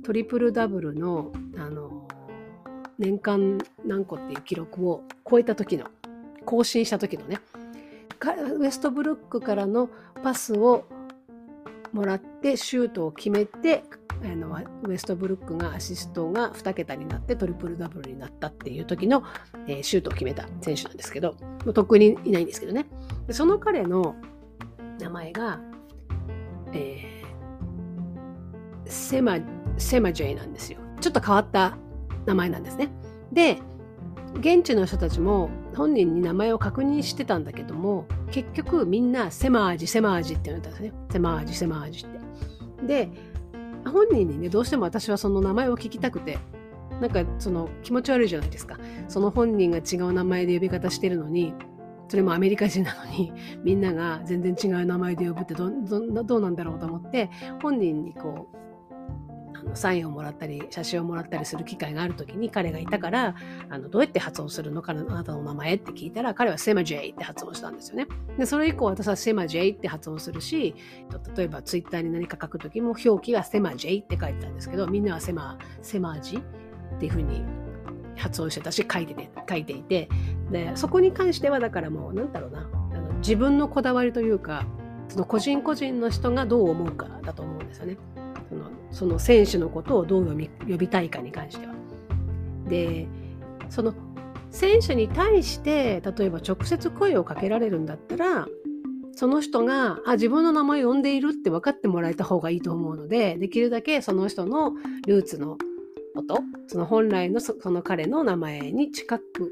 [0.03, 2.07] トリプルダブルのあの
[2.97, 5.85] 年間何個っていう記録を超えた時の
[6.45, 7.39] 更新した時のね
[8.57, 9.89] ウエストブルックからの
[10.21, 10.85] パスを
[11.93, 13.83] もらってシュートを決めて
[14.23, 19.23] あのウエストブルックがアシストが2桁になってトリプルダブルになったっていう時の、
[19.67, 21.35] えー、シュートを決めた選手なんですけど
[21.73, 22.85] とっくにいないんですけどね
[23.31, 24.15] その彼の
[24.99, 25.59] 名前が、
[26.73, 29.39] えー、セマ
[29.77, 30.79] セマジェイなんですよ。
[30.99, 31.77] ちょっと変わった
[32.25, 32.89] 名前なんですね。
[33.31, 33.59] で
[34.35, 40.93] 現地の人たちも本人に名前を確認してたんだけども結局みんなセマージセマージって言われたんですね。
[41.11, 42.85] セマージセマージって。
[42.85, 43.09] で
[43.85, 46.37] 本人にねどうしても私はその名前を聞きたくて
[47.01, 48.77] なんかその気持ち悪いじゃないですか。
[49.07, 51.53] その本人が違う名前で呼び方してるのに
[52.09, 53.31] それもアメリカ人なのに
[53.63, 57.29] みんなが全然違う名前で呼ぶってどどどうなんだろうと思って
[57.61, 58.59] 本人にこう
[59.55, 63.35] あのサインをもらったり写真をもらったりする機会がある時に彼がいたから
[63.69, 68.07] あのどうやって発音するのかあなたの名前って聞いたら彼はセマジェイって発音したんですよね。
[68.37, 70.75] でそれ以降私はセマジェイって発音するし
[71.35, 77.43] 例えばツイッターに何か書く時も表記はセマジェイって書いてたんですけどみんなはセマセマジっていうふうに
[78.19, 80.09] 発音してたし書いてて書いていて
[80.51, 84.65] でそこに関してはだからもうなんだろうなあの自分のこだわりというか
[85.07, 87.97] その個人個人の人がどう思うかだと思うんですよね。
[88.49, 91.73] そのその選手のことをどう呼び呼びたいかに関しては。
[92.67, 93.07] で
[93.69, 93.93] その
[94.51, 98.47] 選手に対して例えば直接声をかけられるんだったら
[99.15, 104.73] その人があ自分の名前を呼んでいるって分かってもらえた方がいいと思うのでできるだけその人の
[105.05, 105.57] ルーツの
[106.15, 109.51] ことその本来のその彼の名前に近く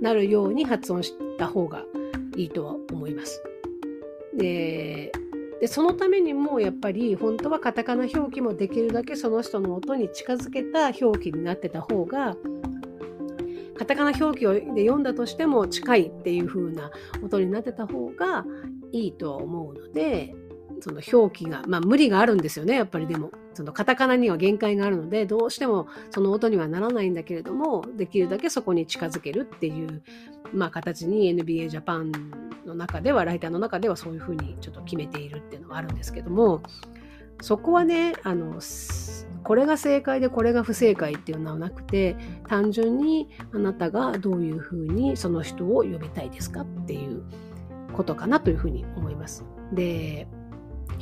[0.00, 1.84] なるように発音した方が
[2.36, 3.42] いいとは思います。
[4.36, 5.12] で
[5.60, 12.36] でそのためにもやっぱり本当はカタカナ表記もできるだけその人の音に近づけた表記になってた方が
[13.76, 16.90] カタカナ表記をで読んだとしても近いっていう風な
[17.22, 18.44] 音になってた方が
[18.92, 20.34] いいとは思うので
[20.80, 30.02] その表記がまあ無理があるんですよねやっぱりでもそのカタカナには限界があるのでどうしてもその音にはならないんだけれどもできるだけそこに近づけるっていう、
[30.52, 32.12] まあ、形に NBA ジャパン
[32.66, 36.62] の中ではライターの中ではそういうふうにちょっと決めているっていうのはあるんですけども
[37.40, 38.60] そこはねあの
[39.44, 42.16] これが正解でこれが不正解っていうのはなくて
[42.48, 47.22] 単純にあなたがどういうふうにその人を呼びたいですかっていう
[47.92, 49.44] ことかなというふうに思います。
[49.72, 50.28] で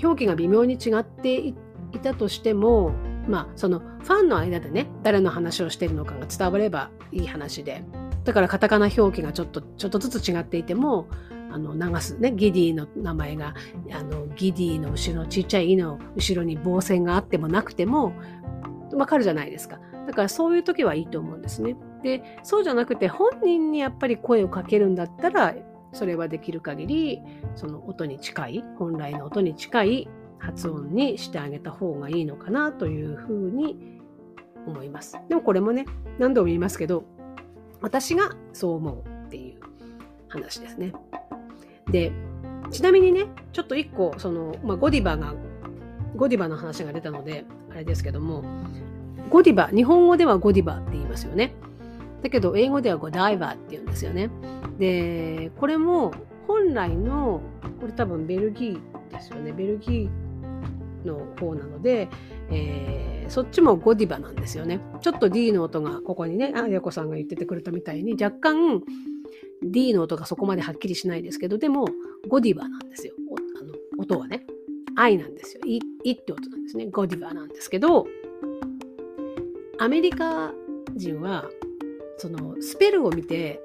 [0.02, 1.54] 表記が微妙に違ってい
[2.02, 2.92] たとしても
[3.28, 7.84] まあそのファンの間でね誰の話をしているのかが伝わればいい話で
[8.24, 11.08] だからカタカナ表記がちょっとちょっとずつ違っていても
[11.50, 13.54] あの流すねギディの名前が
[13.92, 18.12] あのギディの後ろちっちゃい「い」の後ろに棒線があってもなくても
[18.92, 19.80] わかるじゃないですか。
[20.06, 21.76] だからそういう時はいいと思うんですね。
[22.02, 25.54] でそうじゃなくて本人にやっぱり声をかけるんだったら
[25.96, 27.22] それはできる限り
[27.54, 34.00] その音に近い本来の音に近い発音にしてあげた方がいいのかなというふうに
[34.66, 35.18] 思います。
[35.28, 35.86] でもこれもね
[36.18, 37.04] 何度も言いますけど
[37.80, 39.60] 私がそう思うっていう
[40.28, 40.92] 話ですね。
[41.90, 42.12] で
[42.70, 45.34] ちなみにねちょっと一個その、まあ、ゴディバが
[46.16, 48.44] ゴディバの話が出たのであれですけども
[49.30, 51.54] ゴディバ日本語ではゴディバって言いますよね。
[52.26, 54.30] だけど英語ではゴダイバーって言うんですよね。
[54.80, 56.12] でこれも
[56.48, 57.40] 本来の
[57.80, 59.52] これ多分ベルギーですよね。
[59.52, 62.08] ベルギーの方なので、
[62.50, 64.80] えー、そっちもゴディバなんですよね。
[65.00, 68.82] ちょっと D の音がここにねあやこさんが言っててくれたみたいに若干
[69.62, 71.86] D の音がそこまではっきりしないですけどでも
[72.26, 73.14] ゴディバなんですよ。
[73.60, 74.44] あの音はね。
[74.96, 75.60] I なんですよ。
[75.64, 76.86] いいって音なんですね。
[76.86, 78.08] ゴディバなんですけど
[79.78, 80.52] アメリカ
[80.96, 81.44] 人は
[82.18, 83.60] そのスペルを見て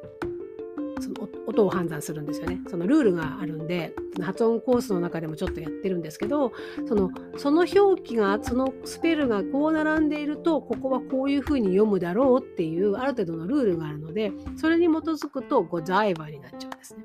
[1.02, 2.62] その音を判断するんですよね。
[2.70, 6.52] そのルールがあるんで、発音コースの中でもちょっとやってるんですけど、
[6.88, 17.04] そのその表記が、そのスペルがこう並んでいると、ここはこういうふうに読むだろうっていう、ある程度のルールがあるので、それに基づくと、ゴザイバになっちゃうんですね。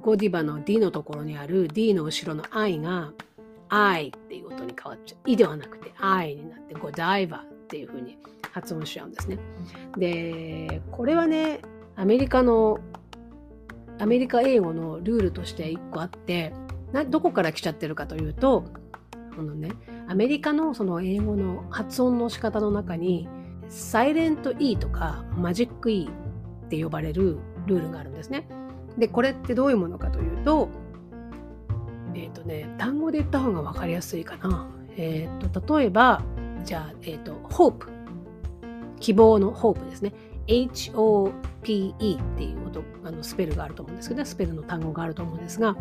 [0.00, 3.12] ゴディバの D のところにある D の後ろの I が
[3.68, 5.18] I っていう音に変わっちゃう。
[5.26, 8.18] I ではなくて I になって、ゴダイバーっていうふうに
[8.52, 9.38] 発音しちゃうんですね。
[9.96, 11.60] で、これはね、
[11.96, 12.78] アメリカの
[13.98, 16.52] アメリカ英語のルールとして1個あって
[16.92, 18.64] などこから来ちゃってるかというと
[19.36, 19.72] このね
[20.06, 23.28] アメリカのその英語の発音の仕方の中に
[23.68, 26.08] サイレント E とかマジック E
[26.66, 28.48] って呼ばれるルールがあるんですね。
[28.96, 30.68] でこれってどういうものかというと
[32.14, 34.68] えっ、ー、とね単語で言った方が分かりやすいかな。
[34.96, 36.22] えっ、ー、と例えば
[36.64, 37.97] じゃあえっ、ー、と hope
[39.00, 40.12] 希望の hope ですね。
[40.46, 41.32] HOPE っ
[41.62, 45.76] ていう音あのスペルがあると思うんですけど、スペルの単語があると思うんですが、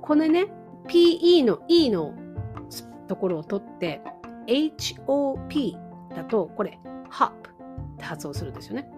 [0.00, 0.46] このね、
[0.86, 2.14] PE の E の
[3.06, 4.00] ところを取って、
[4.46, 5.76] HOP
[6.14, 6.78] だと、これ、
[7.10, 7.32] HOP っ
[7.98, 8.90] て発音するんですよね。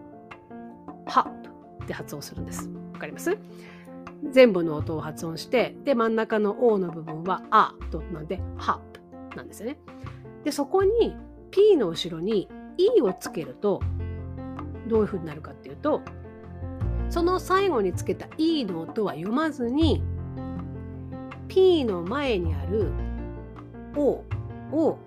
[1.06, 2.70] HOP って発音するんです。
[2.92, 3.36] わかります？
[4.30, 8.78] 全部の音を発音して、で、真ん中の O の部分は A となんで、HOP
[9.36, 9.78] なんですよね。
[10.44, 11.16] で、そこに
[11.50, 12.48] P の後ろに
[12.96, 13.80] E をつけると、
[14.90, 16.02] どういうふうになるかっていうと
[17.08, 20.02] その最後につけた E の音は読まずに
[21.48, 22.92] P の前にある
[23.96, 24.24] O
[24.72, 24.98] を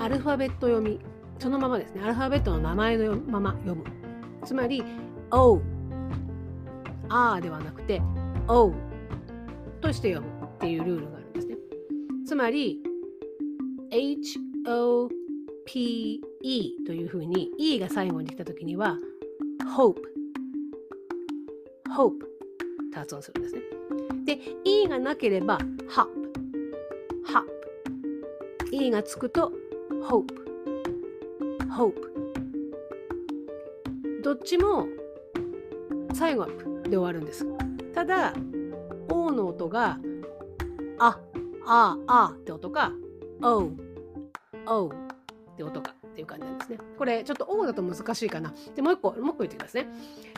[0.00, 1.00] アルファベット読み
[1.38, 2.02] そのままですね。
[2.02, 3.84] アルファベットの名前のまま読む。
[4.44, 4.82] つまり
[5.30, 5.60] O
[7.08, 8.00] あーではなくて
[8.48, 8.72] O
[9.80, 11.56] として読むっていうルールがあるんですね。
[12.26, 12.80] つまり
[13.90, 15.08] HO
[15.66, 16.20] PE
[16.86, 18.98] というふうに E が最後に来た時には
[19.76, 20.00] hope
[21.96, 22.12] hope
[22.92, 23.62] と発音するんですね。
[24.24, 26.08] で E がなければ hop
[27.26, 27.44] hop
[28.72, 29.52] E がつくと
[30.08, 30.26] hope
[31.76, 31.94] hope
[34.22, 34.86] どっちも
[36.14, 36.48] 最後は
[36.84, 37.46] で終わるんです。
[37.94, 38.34] ただ、
[39.08, 39.98] O の音が、
[40.98, 41.18] あ、
[41.66, 42.92] あ、あって音か、
[43.42, 43.70] O、
[44.66, 45.03] O
[45.54, 46.78] って音かっていう感じなんですね。
[46.98, 48.52] これちょっと O だと難しいかな。
[48.74, 49.86] で、もう一個、もう一個言ってきますね。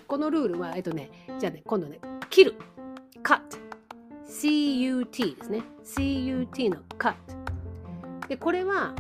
[0.07, 1.99] このルールは、えっとね、じゃあね、今度ね、
[2.31, 2.55] 切る。
[3.23, 3.41] cut。
[4.27, 5.63] CUT ですね。
[5.85, 7.15] CUT の cut。
[8.29, 8.95] で、これは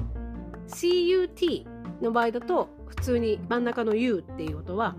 [0.68, 1.66] CUT
[2.02, 4.96] の場合だと、普通に真ん中の U っていう音は、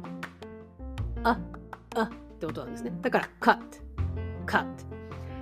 [1.23, 1.39] あ、
[1.95, 2.93] あって音なんですね。
[3.01, 3.59] だから、cut。
[4.45, 4.65] cut。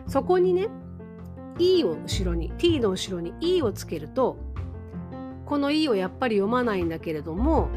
[0.08, 0.68] そこにね、
[1.60, 4.38] E を後ろに、T の後ろに E をつけると、
[5.46, 7.70] この E をやっぱり読まないんだけれども、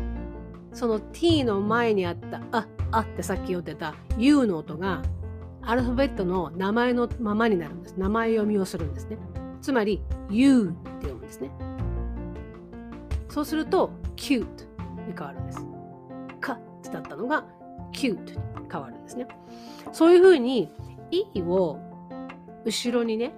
[0.73, 5.03] その T の前にあった、あ、あってさっき言ってた U の音が、
[5.62, 7.95] アルファベットの名前のままになるんです。
[7.99, 9.19] 名前読みをするんですね。
[9.61, 11.51] つまり、U って読むんですね。
[13.29, 14.45] そうすると、cute
[15.07, 15.66] に変わるんです。
[16.41, 17.45] かってだったのが、
[17.93, 18.39] cute に
[18.71, 19.27] 変わるんですね。
[19.93, 20.71] そういうふうに、
[21.11, 21.79] E を
[22.64, 23.35] 後ろにね、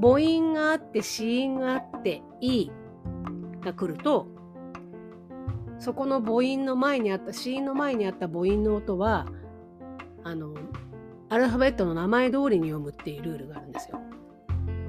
[0.00, 2.70] 母音があって子音があって E
[3.60, 4.26] が来ると
[5.78, 9.26] そこの母音の前にあった子音の前にあった母音の音は
[10.24, 10.54] あの
[11.28, 14.00] アルファベットの名前通りに読むっていうルールがあるんですよ。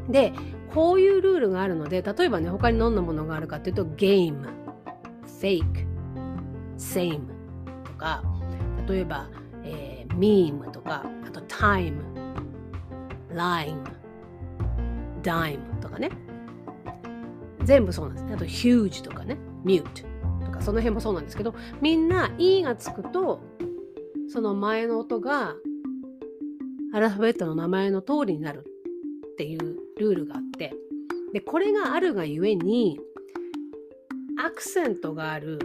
[0.09, 0.33] で
[0.73, 4.47] こういうルールがあるので例えばね他にどんなものがあるかっていうと game
[5.39, 5.85] fake
[6.77, 7.21] same
[7.83, 8.23] とか
[8.87, 9.29] 例えば、
[9.63, 12.01] えー、meme とかあと time
[13.31, 13.83] line
[15.21, 16.09] dime とかね。
[17.63, 18.25] 全部そうなんです。
[18.25, 18.33] ね。
[18.33, 19.83] あと huge とかね、mute
[20.45, 23.41] とかその辺もそうなんですけど、みんな e がつくと、
[24.29, 25.55] その前の音が
[26.93, 28.65] アルファベットの名前の通りになる
[29.33, 30.73] っていうルールがあって、
[31.33, 32.99] で、これがあるがゆえに、
[34.43, 35.59] アクセントがある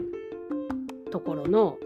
[1.11, 1.79] ところの、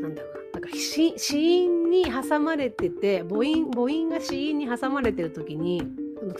[0.00, 5.82] なんだろうな、なんか子音に挟まれてて、母音、母音が子音に挟まれてる時に、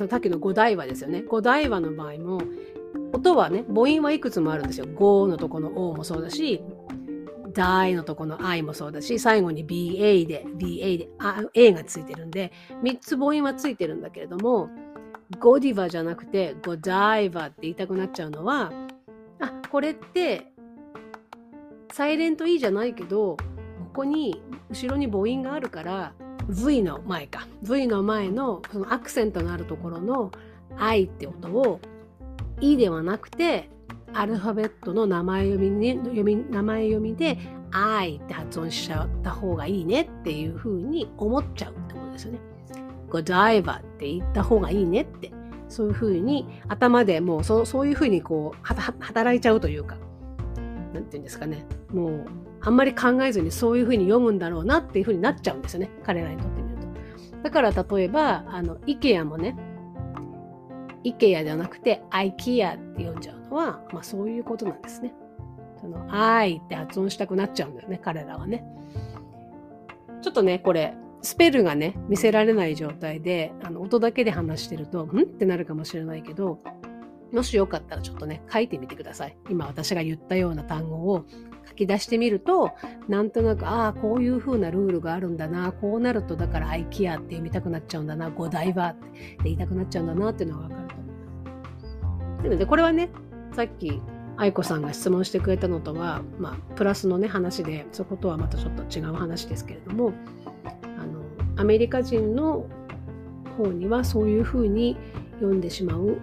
[0.08, 1.22] さっきの五大話ですよね。
[1.22, 2.40] 五大話の場合も、
[3.12, 4.86] 音はね、母音はいくつもあるんですよ。
[4.86, 6.62] 5のとこの O もそうだし、
[7.52, 11.08] die のとこの I もそうだし、最後に BA で、BA で、
[11.54, 12.52] A がついてるんで、
[12.82, 14.68] 3つ母音はついてるんだけれども、
[15.40, 18.72] ゴディバじゃなくて、ゴダイバって言いたくなっちゃうのは、
[19.40, 20.52] あ、これって、
[21.92, 26.14] サイレント E じゃないけど、ここに後ろに母音があるから、
[26.48, 30.32] V の前か V の前のそのアクセントのあるところの
[30.76, 31.80] I って音を
[32.60, 33.68] E ではなくて
[34.14, 37.38] アルファベットの名前読み,、ね、読み名前読みで
[37.70, 42.38] I って発音しちゃった方がいいねっていうふうに思っちゃうってことですよね。
[43.10, 45.32] ゴダイバーって言った方がいいねって
[45.68, 49.96] そういうふうに頭でもうそそういうふうにこう働いちゃうというか
[50.92, 52.26] なんて言うんですかねもう
[52.68, 55.88] あんまり考えずにそういうふうに読むんだろうなっていうふうになっちゃうんですよね。
[56.04, 57.42] 彼らにとってみると。
[57.44, 59.56] だから例えば、あの、IKEA もね、
[61.02, 65.14] IKEA じゃなくて IKEA って読んじゃうのは、まあそういうことなんですね。
[65.80, 68.66] その、I って発音したくなっちゃうんだよね、彼らはね。
[70.20, 76.58] ちょっとね、これ、スペルがね、見せられない状態で、あの、音だけで話してると、んってなるかもしれないけど、
[77.32, 79.38] もしよかったらちょっとね、書いてみてください。
[79.48, 81.24] 今私が言ったような単語を
[81.78, 82.72] き出してみると、
[83.08, 89.06] なんとなく、ああ、こういう風なルールがあるんだな、こうなるとだから IKEA って読みたくなっちゃうんだな、5台はって
[89.44, 92.44] 言いたくなっちゃうんだなっていうのがわかると思います。
[92.44, 93.10] なので、これはね、
[93.52, 94.02] さっき
[94.36, 100.12] 愛子さんが質問してくれたのとは、まあ、プラスのね、話で、そことはまたちょっと違う話ですけれども、
[100.82, 101.22] あの、
[101.56, 102.66] アメリカ人の
[103.56, 104.96] 方にはそういうふうに
[105.40, 106.18] 読んでしまう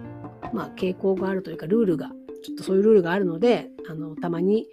[0.52, 2.10] まあ、傾向があるというかルールが
[2.42, 4.68] ちょっとそういうルールがあるのであのたまに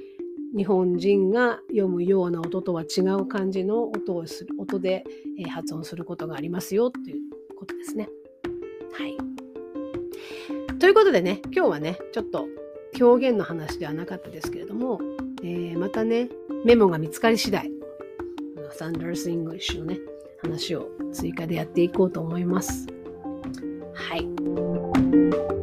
[0.55, 5.03] 日本人が読むような音とは違う感じの音をする音で、
[5.39, 7.15] え、発音することがありますよという
[7.57, 8.09] ことですね。
[8.93, 9.17] はい。
[10.79, 12.45] ということでね今日はねちょっと
[12.99, 14.99] 表現の話ではなかったですけれども、
[15.41, 16.29] えー、またね
[16.65, 17.71] メモが見つかり次第
[18.73, 19.99] サンダース・イングリッシュのね
[20.41, 22.87] 話を追加でやっていこうと思います。
[23.93, 25.62] はい。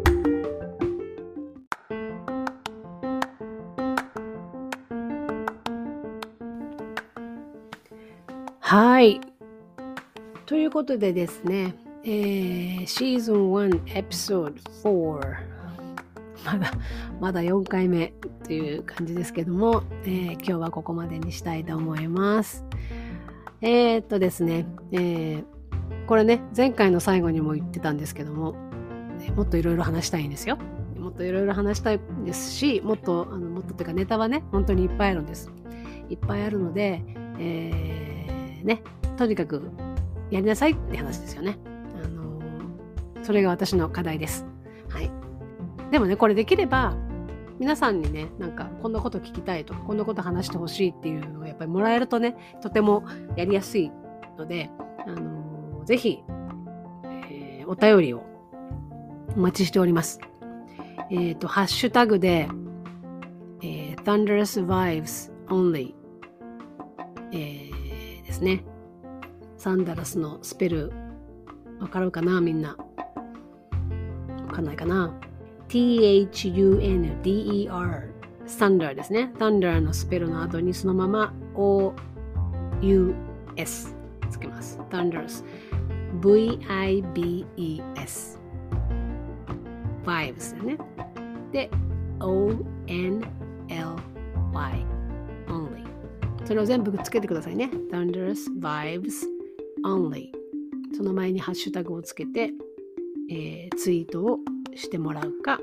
[8.71, 9.21] はい。
[10.47, 14.55] ということでですね、えー、シーズン1エピソー
[14.85, 15.21] ド4
[16.45, 16.71] まだ、
[17.21, 18.13] まだ4回目
[18.45, 22.65] という感じですけども、えー、今日はここまでにしたいと思います。
[23.61, 25.45] えー、っとですね、えー、
[26.07, 28.55] これね、前回の最後にも言ってたんですけども、
[29.35, 30.59] もっといろいろ話したいんですよ。
[30.97, 35.51] もっといろいろ話したいですし、もっと、あのもっとっていうかネタはね、本当にいっぱいあるんです。
[36.09, 37.03] いっぱいあるので、
[37.41, 37.90] えー、
[38.65, 38.83] ね、
[39.17, 39.71] とにかく
[40.31, 41.59] やりなさいって話ですよね。
[42.03, 44.47] あのー、それが私の課題です。
[44.89, 45.11] はい。
[45.91, 46.97] でもね、これできれば、
[47.59, 53.05] 皆さんにね、なんか、こんなこと聞きたいとか、こんなこと話してほしいっていうのをやっぱりもらえるとね、とても
[53.37, 53.93] やりやすい
[54.39, 54.71] ので、
[55.07, 56.23] あのー、ぜひ、
[57.31, 58.25] えー、お便りを
[59.37, 60.21] お待ちしております。
[61.11, 62.49] えっ、ー、と、ハッシュタグで、
[63.63, 65.95] えー、Thunderous Vibes Only、
[67.33, 67.70] えー、
[68.31, 68.65] ですね。
[69.57, 70.93] サンダラスのスペル、
[71.81, 72.77] わかるかなみんな。
[74.47, 75.13] わかんないかな
[75.69, 77.11] ?THUNDER、
[78.47, 79.33] サンダーですね。
[79.37, 81.95] サンダーのスペルの後にそのまま OUS
[84.31, 84.79] つけます。
[84.93, 85.45] サンダラス。
[86.23, 87.51] V-I-B-E-S。
[90.05, 90.79] Vibes だね。
[91.51, 91.69] で、
[92.21, 93.27] O-N-L-Y。
[95.49, 95.90] Only。
[96.51, 97.71] それを全部つけてくださいね。
[97.93, 99.25] Thunderous Vibes
[99.85, 100.33] Only
[100.97, 102.51] その前にハッシュタグをつけて、
[103.31, 104.39] えー、ツイートを
[104.75, 105.61] してもらうか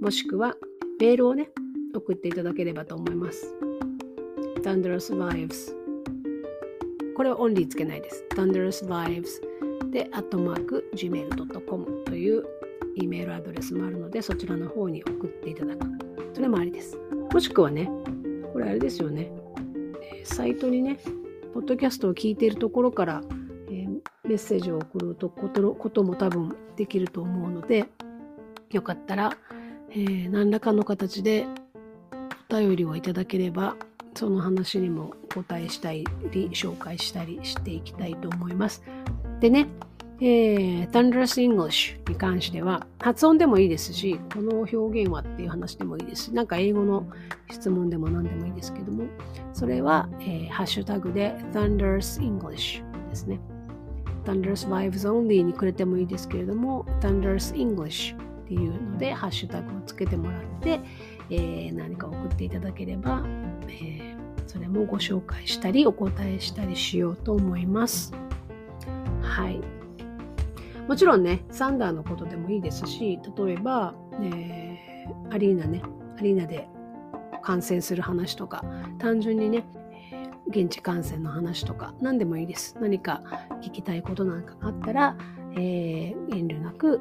[0.00, 0.56] もしくは
[0.98, 1.50] メールをね
[1.94, 3.54] 送っていただければと思います。
[4.62, 5.74] Thunderous Vibes
[7.14, 8.24] これはオンリーつけないです。
[8.30, 12.42] Thunderous Vibes で、アットマーク gmail.com という
[12.96, 15.86] E メールアドレスもあるので、そちらの方に送っていただく。
[16.32, 16.98] それもありです。
[17.30, 17.90] もしくはね、
[18.50, 19.43] これあれですよね。
[20.24, 20.98] サイトにね、
[21.52, 23.22] ポッドキャストを聞いているところから、
[23.68, 23.88] えー、
[24.24, 27.86] メッセージを送るとことも多分できると思うので、
[28.70, 29.36] よかったら、
[29.90, 31.46] えー、何らかの形で
[32.50, 33.76] お便りをいただければ、
[34.14, 36.04] その話にもお答えしたり、
[36.52, 38.82] 紹介したりしていきたいと思います。
[39.40, 39.68] でね、
[40.20, 47.06] えー、Thunderous English に関しては発音でもいいですし、この表現はっていう話でもいいですし、なんか英語の
[47.50, 49.06] 質問でも何でもいいですけども、
[49.52, 53.40] それは、えー、ハッシュタグで Thunderous English ですね。
[54.24, 60.80] Thunderous Vibes Only にくれてもいいですけれども、Thunderous English っていうのでハッシュタグをつけてもらって、
[61.30, 63.24] えー、何か送っていただければ、
[63.68, 68.12] えー、それもご紹介したりお答えしたりしようと思います。
[69.20, 69.60] はい。
[70.88, 75.82] もちろんね、サンダーのことでもいいですし、例えば、えー、アリーナね、
[76.18, 76.68] アリーナで
[77.42, 78.64] 観戦する話とか、
[78.98, 79.64] 単純にね、
[80.48, 82.76] 現地観戦の話とか、何でもいいです。
[82.80, 83.22] 何か
[83.62, 85.16] 聞きたいことなんかがあったら、
[85.56, 87.00] えー、遠慮なく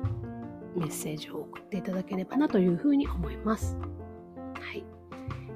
[0.76, 3.78] メッセージを送っていただければなというふうに思います。
[4.60, 4.84] はい。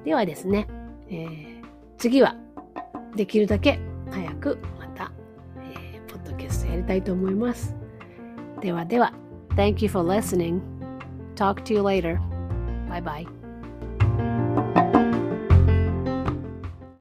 [0.04, 0.68] ではですね、
[1.08, 1.62] えー、
[1.96, 2.36] 次は
[3.16, 5.12] できるだけ早くまた、
[5.56, 7.77] えー、ポッドキャストやりたいと思います。
[8.61, 9.13] ではでは、
[9.55, 10.61] Thank you for listening.
[11.35, 12.19] Talk to you later.
[12.89, 13.36] Bye bye.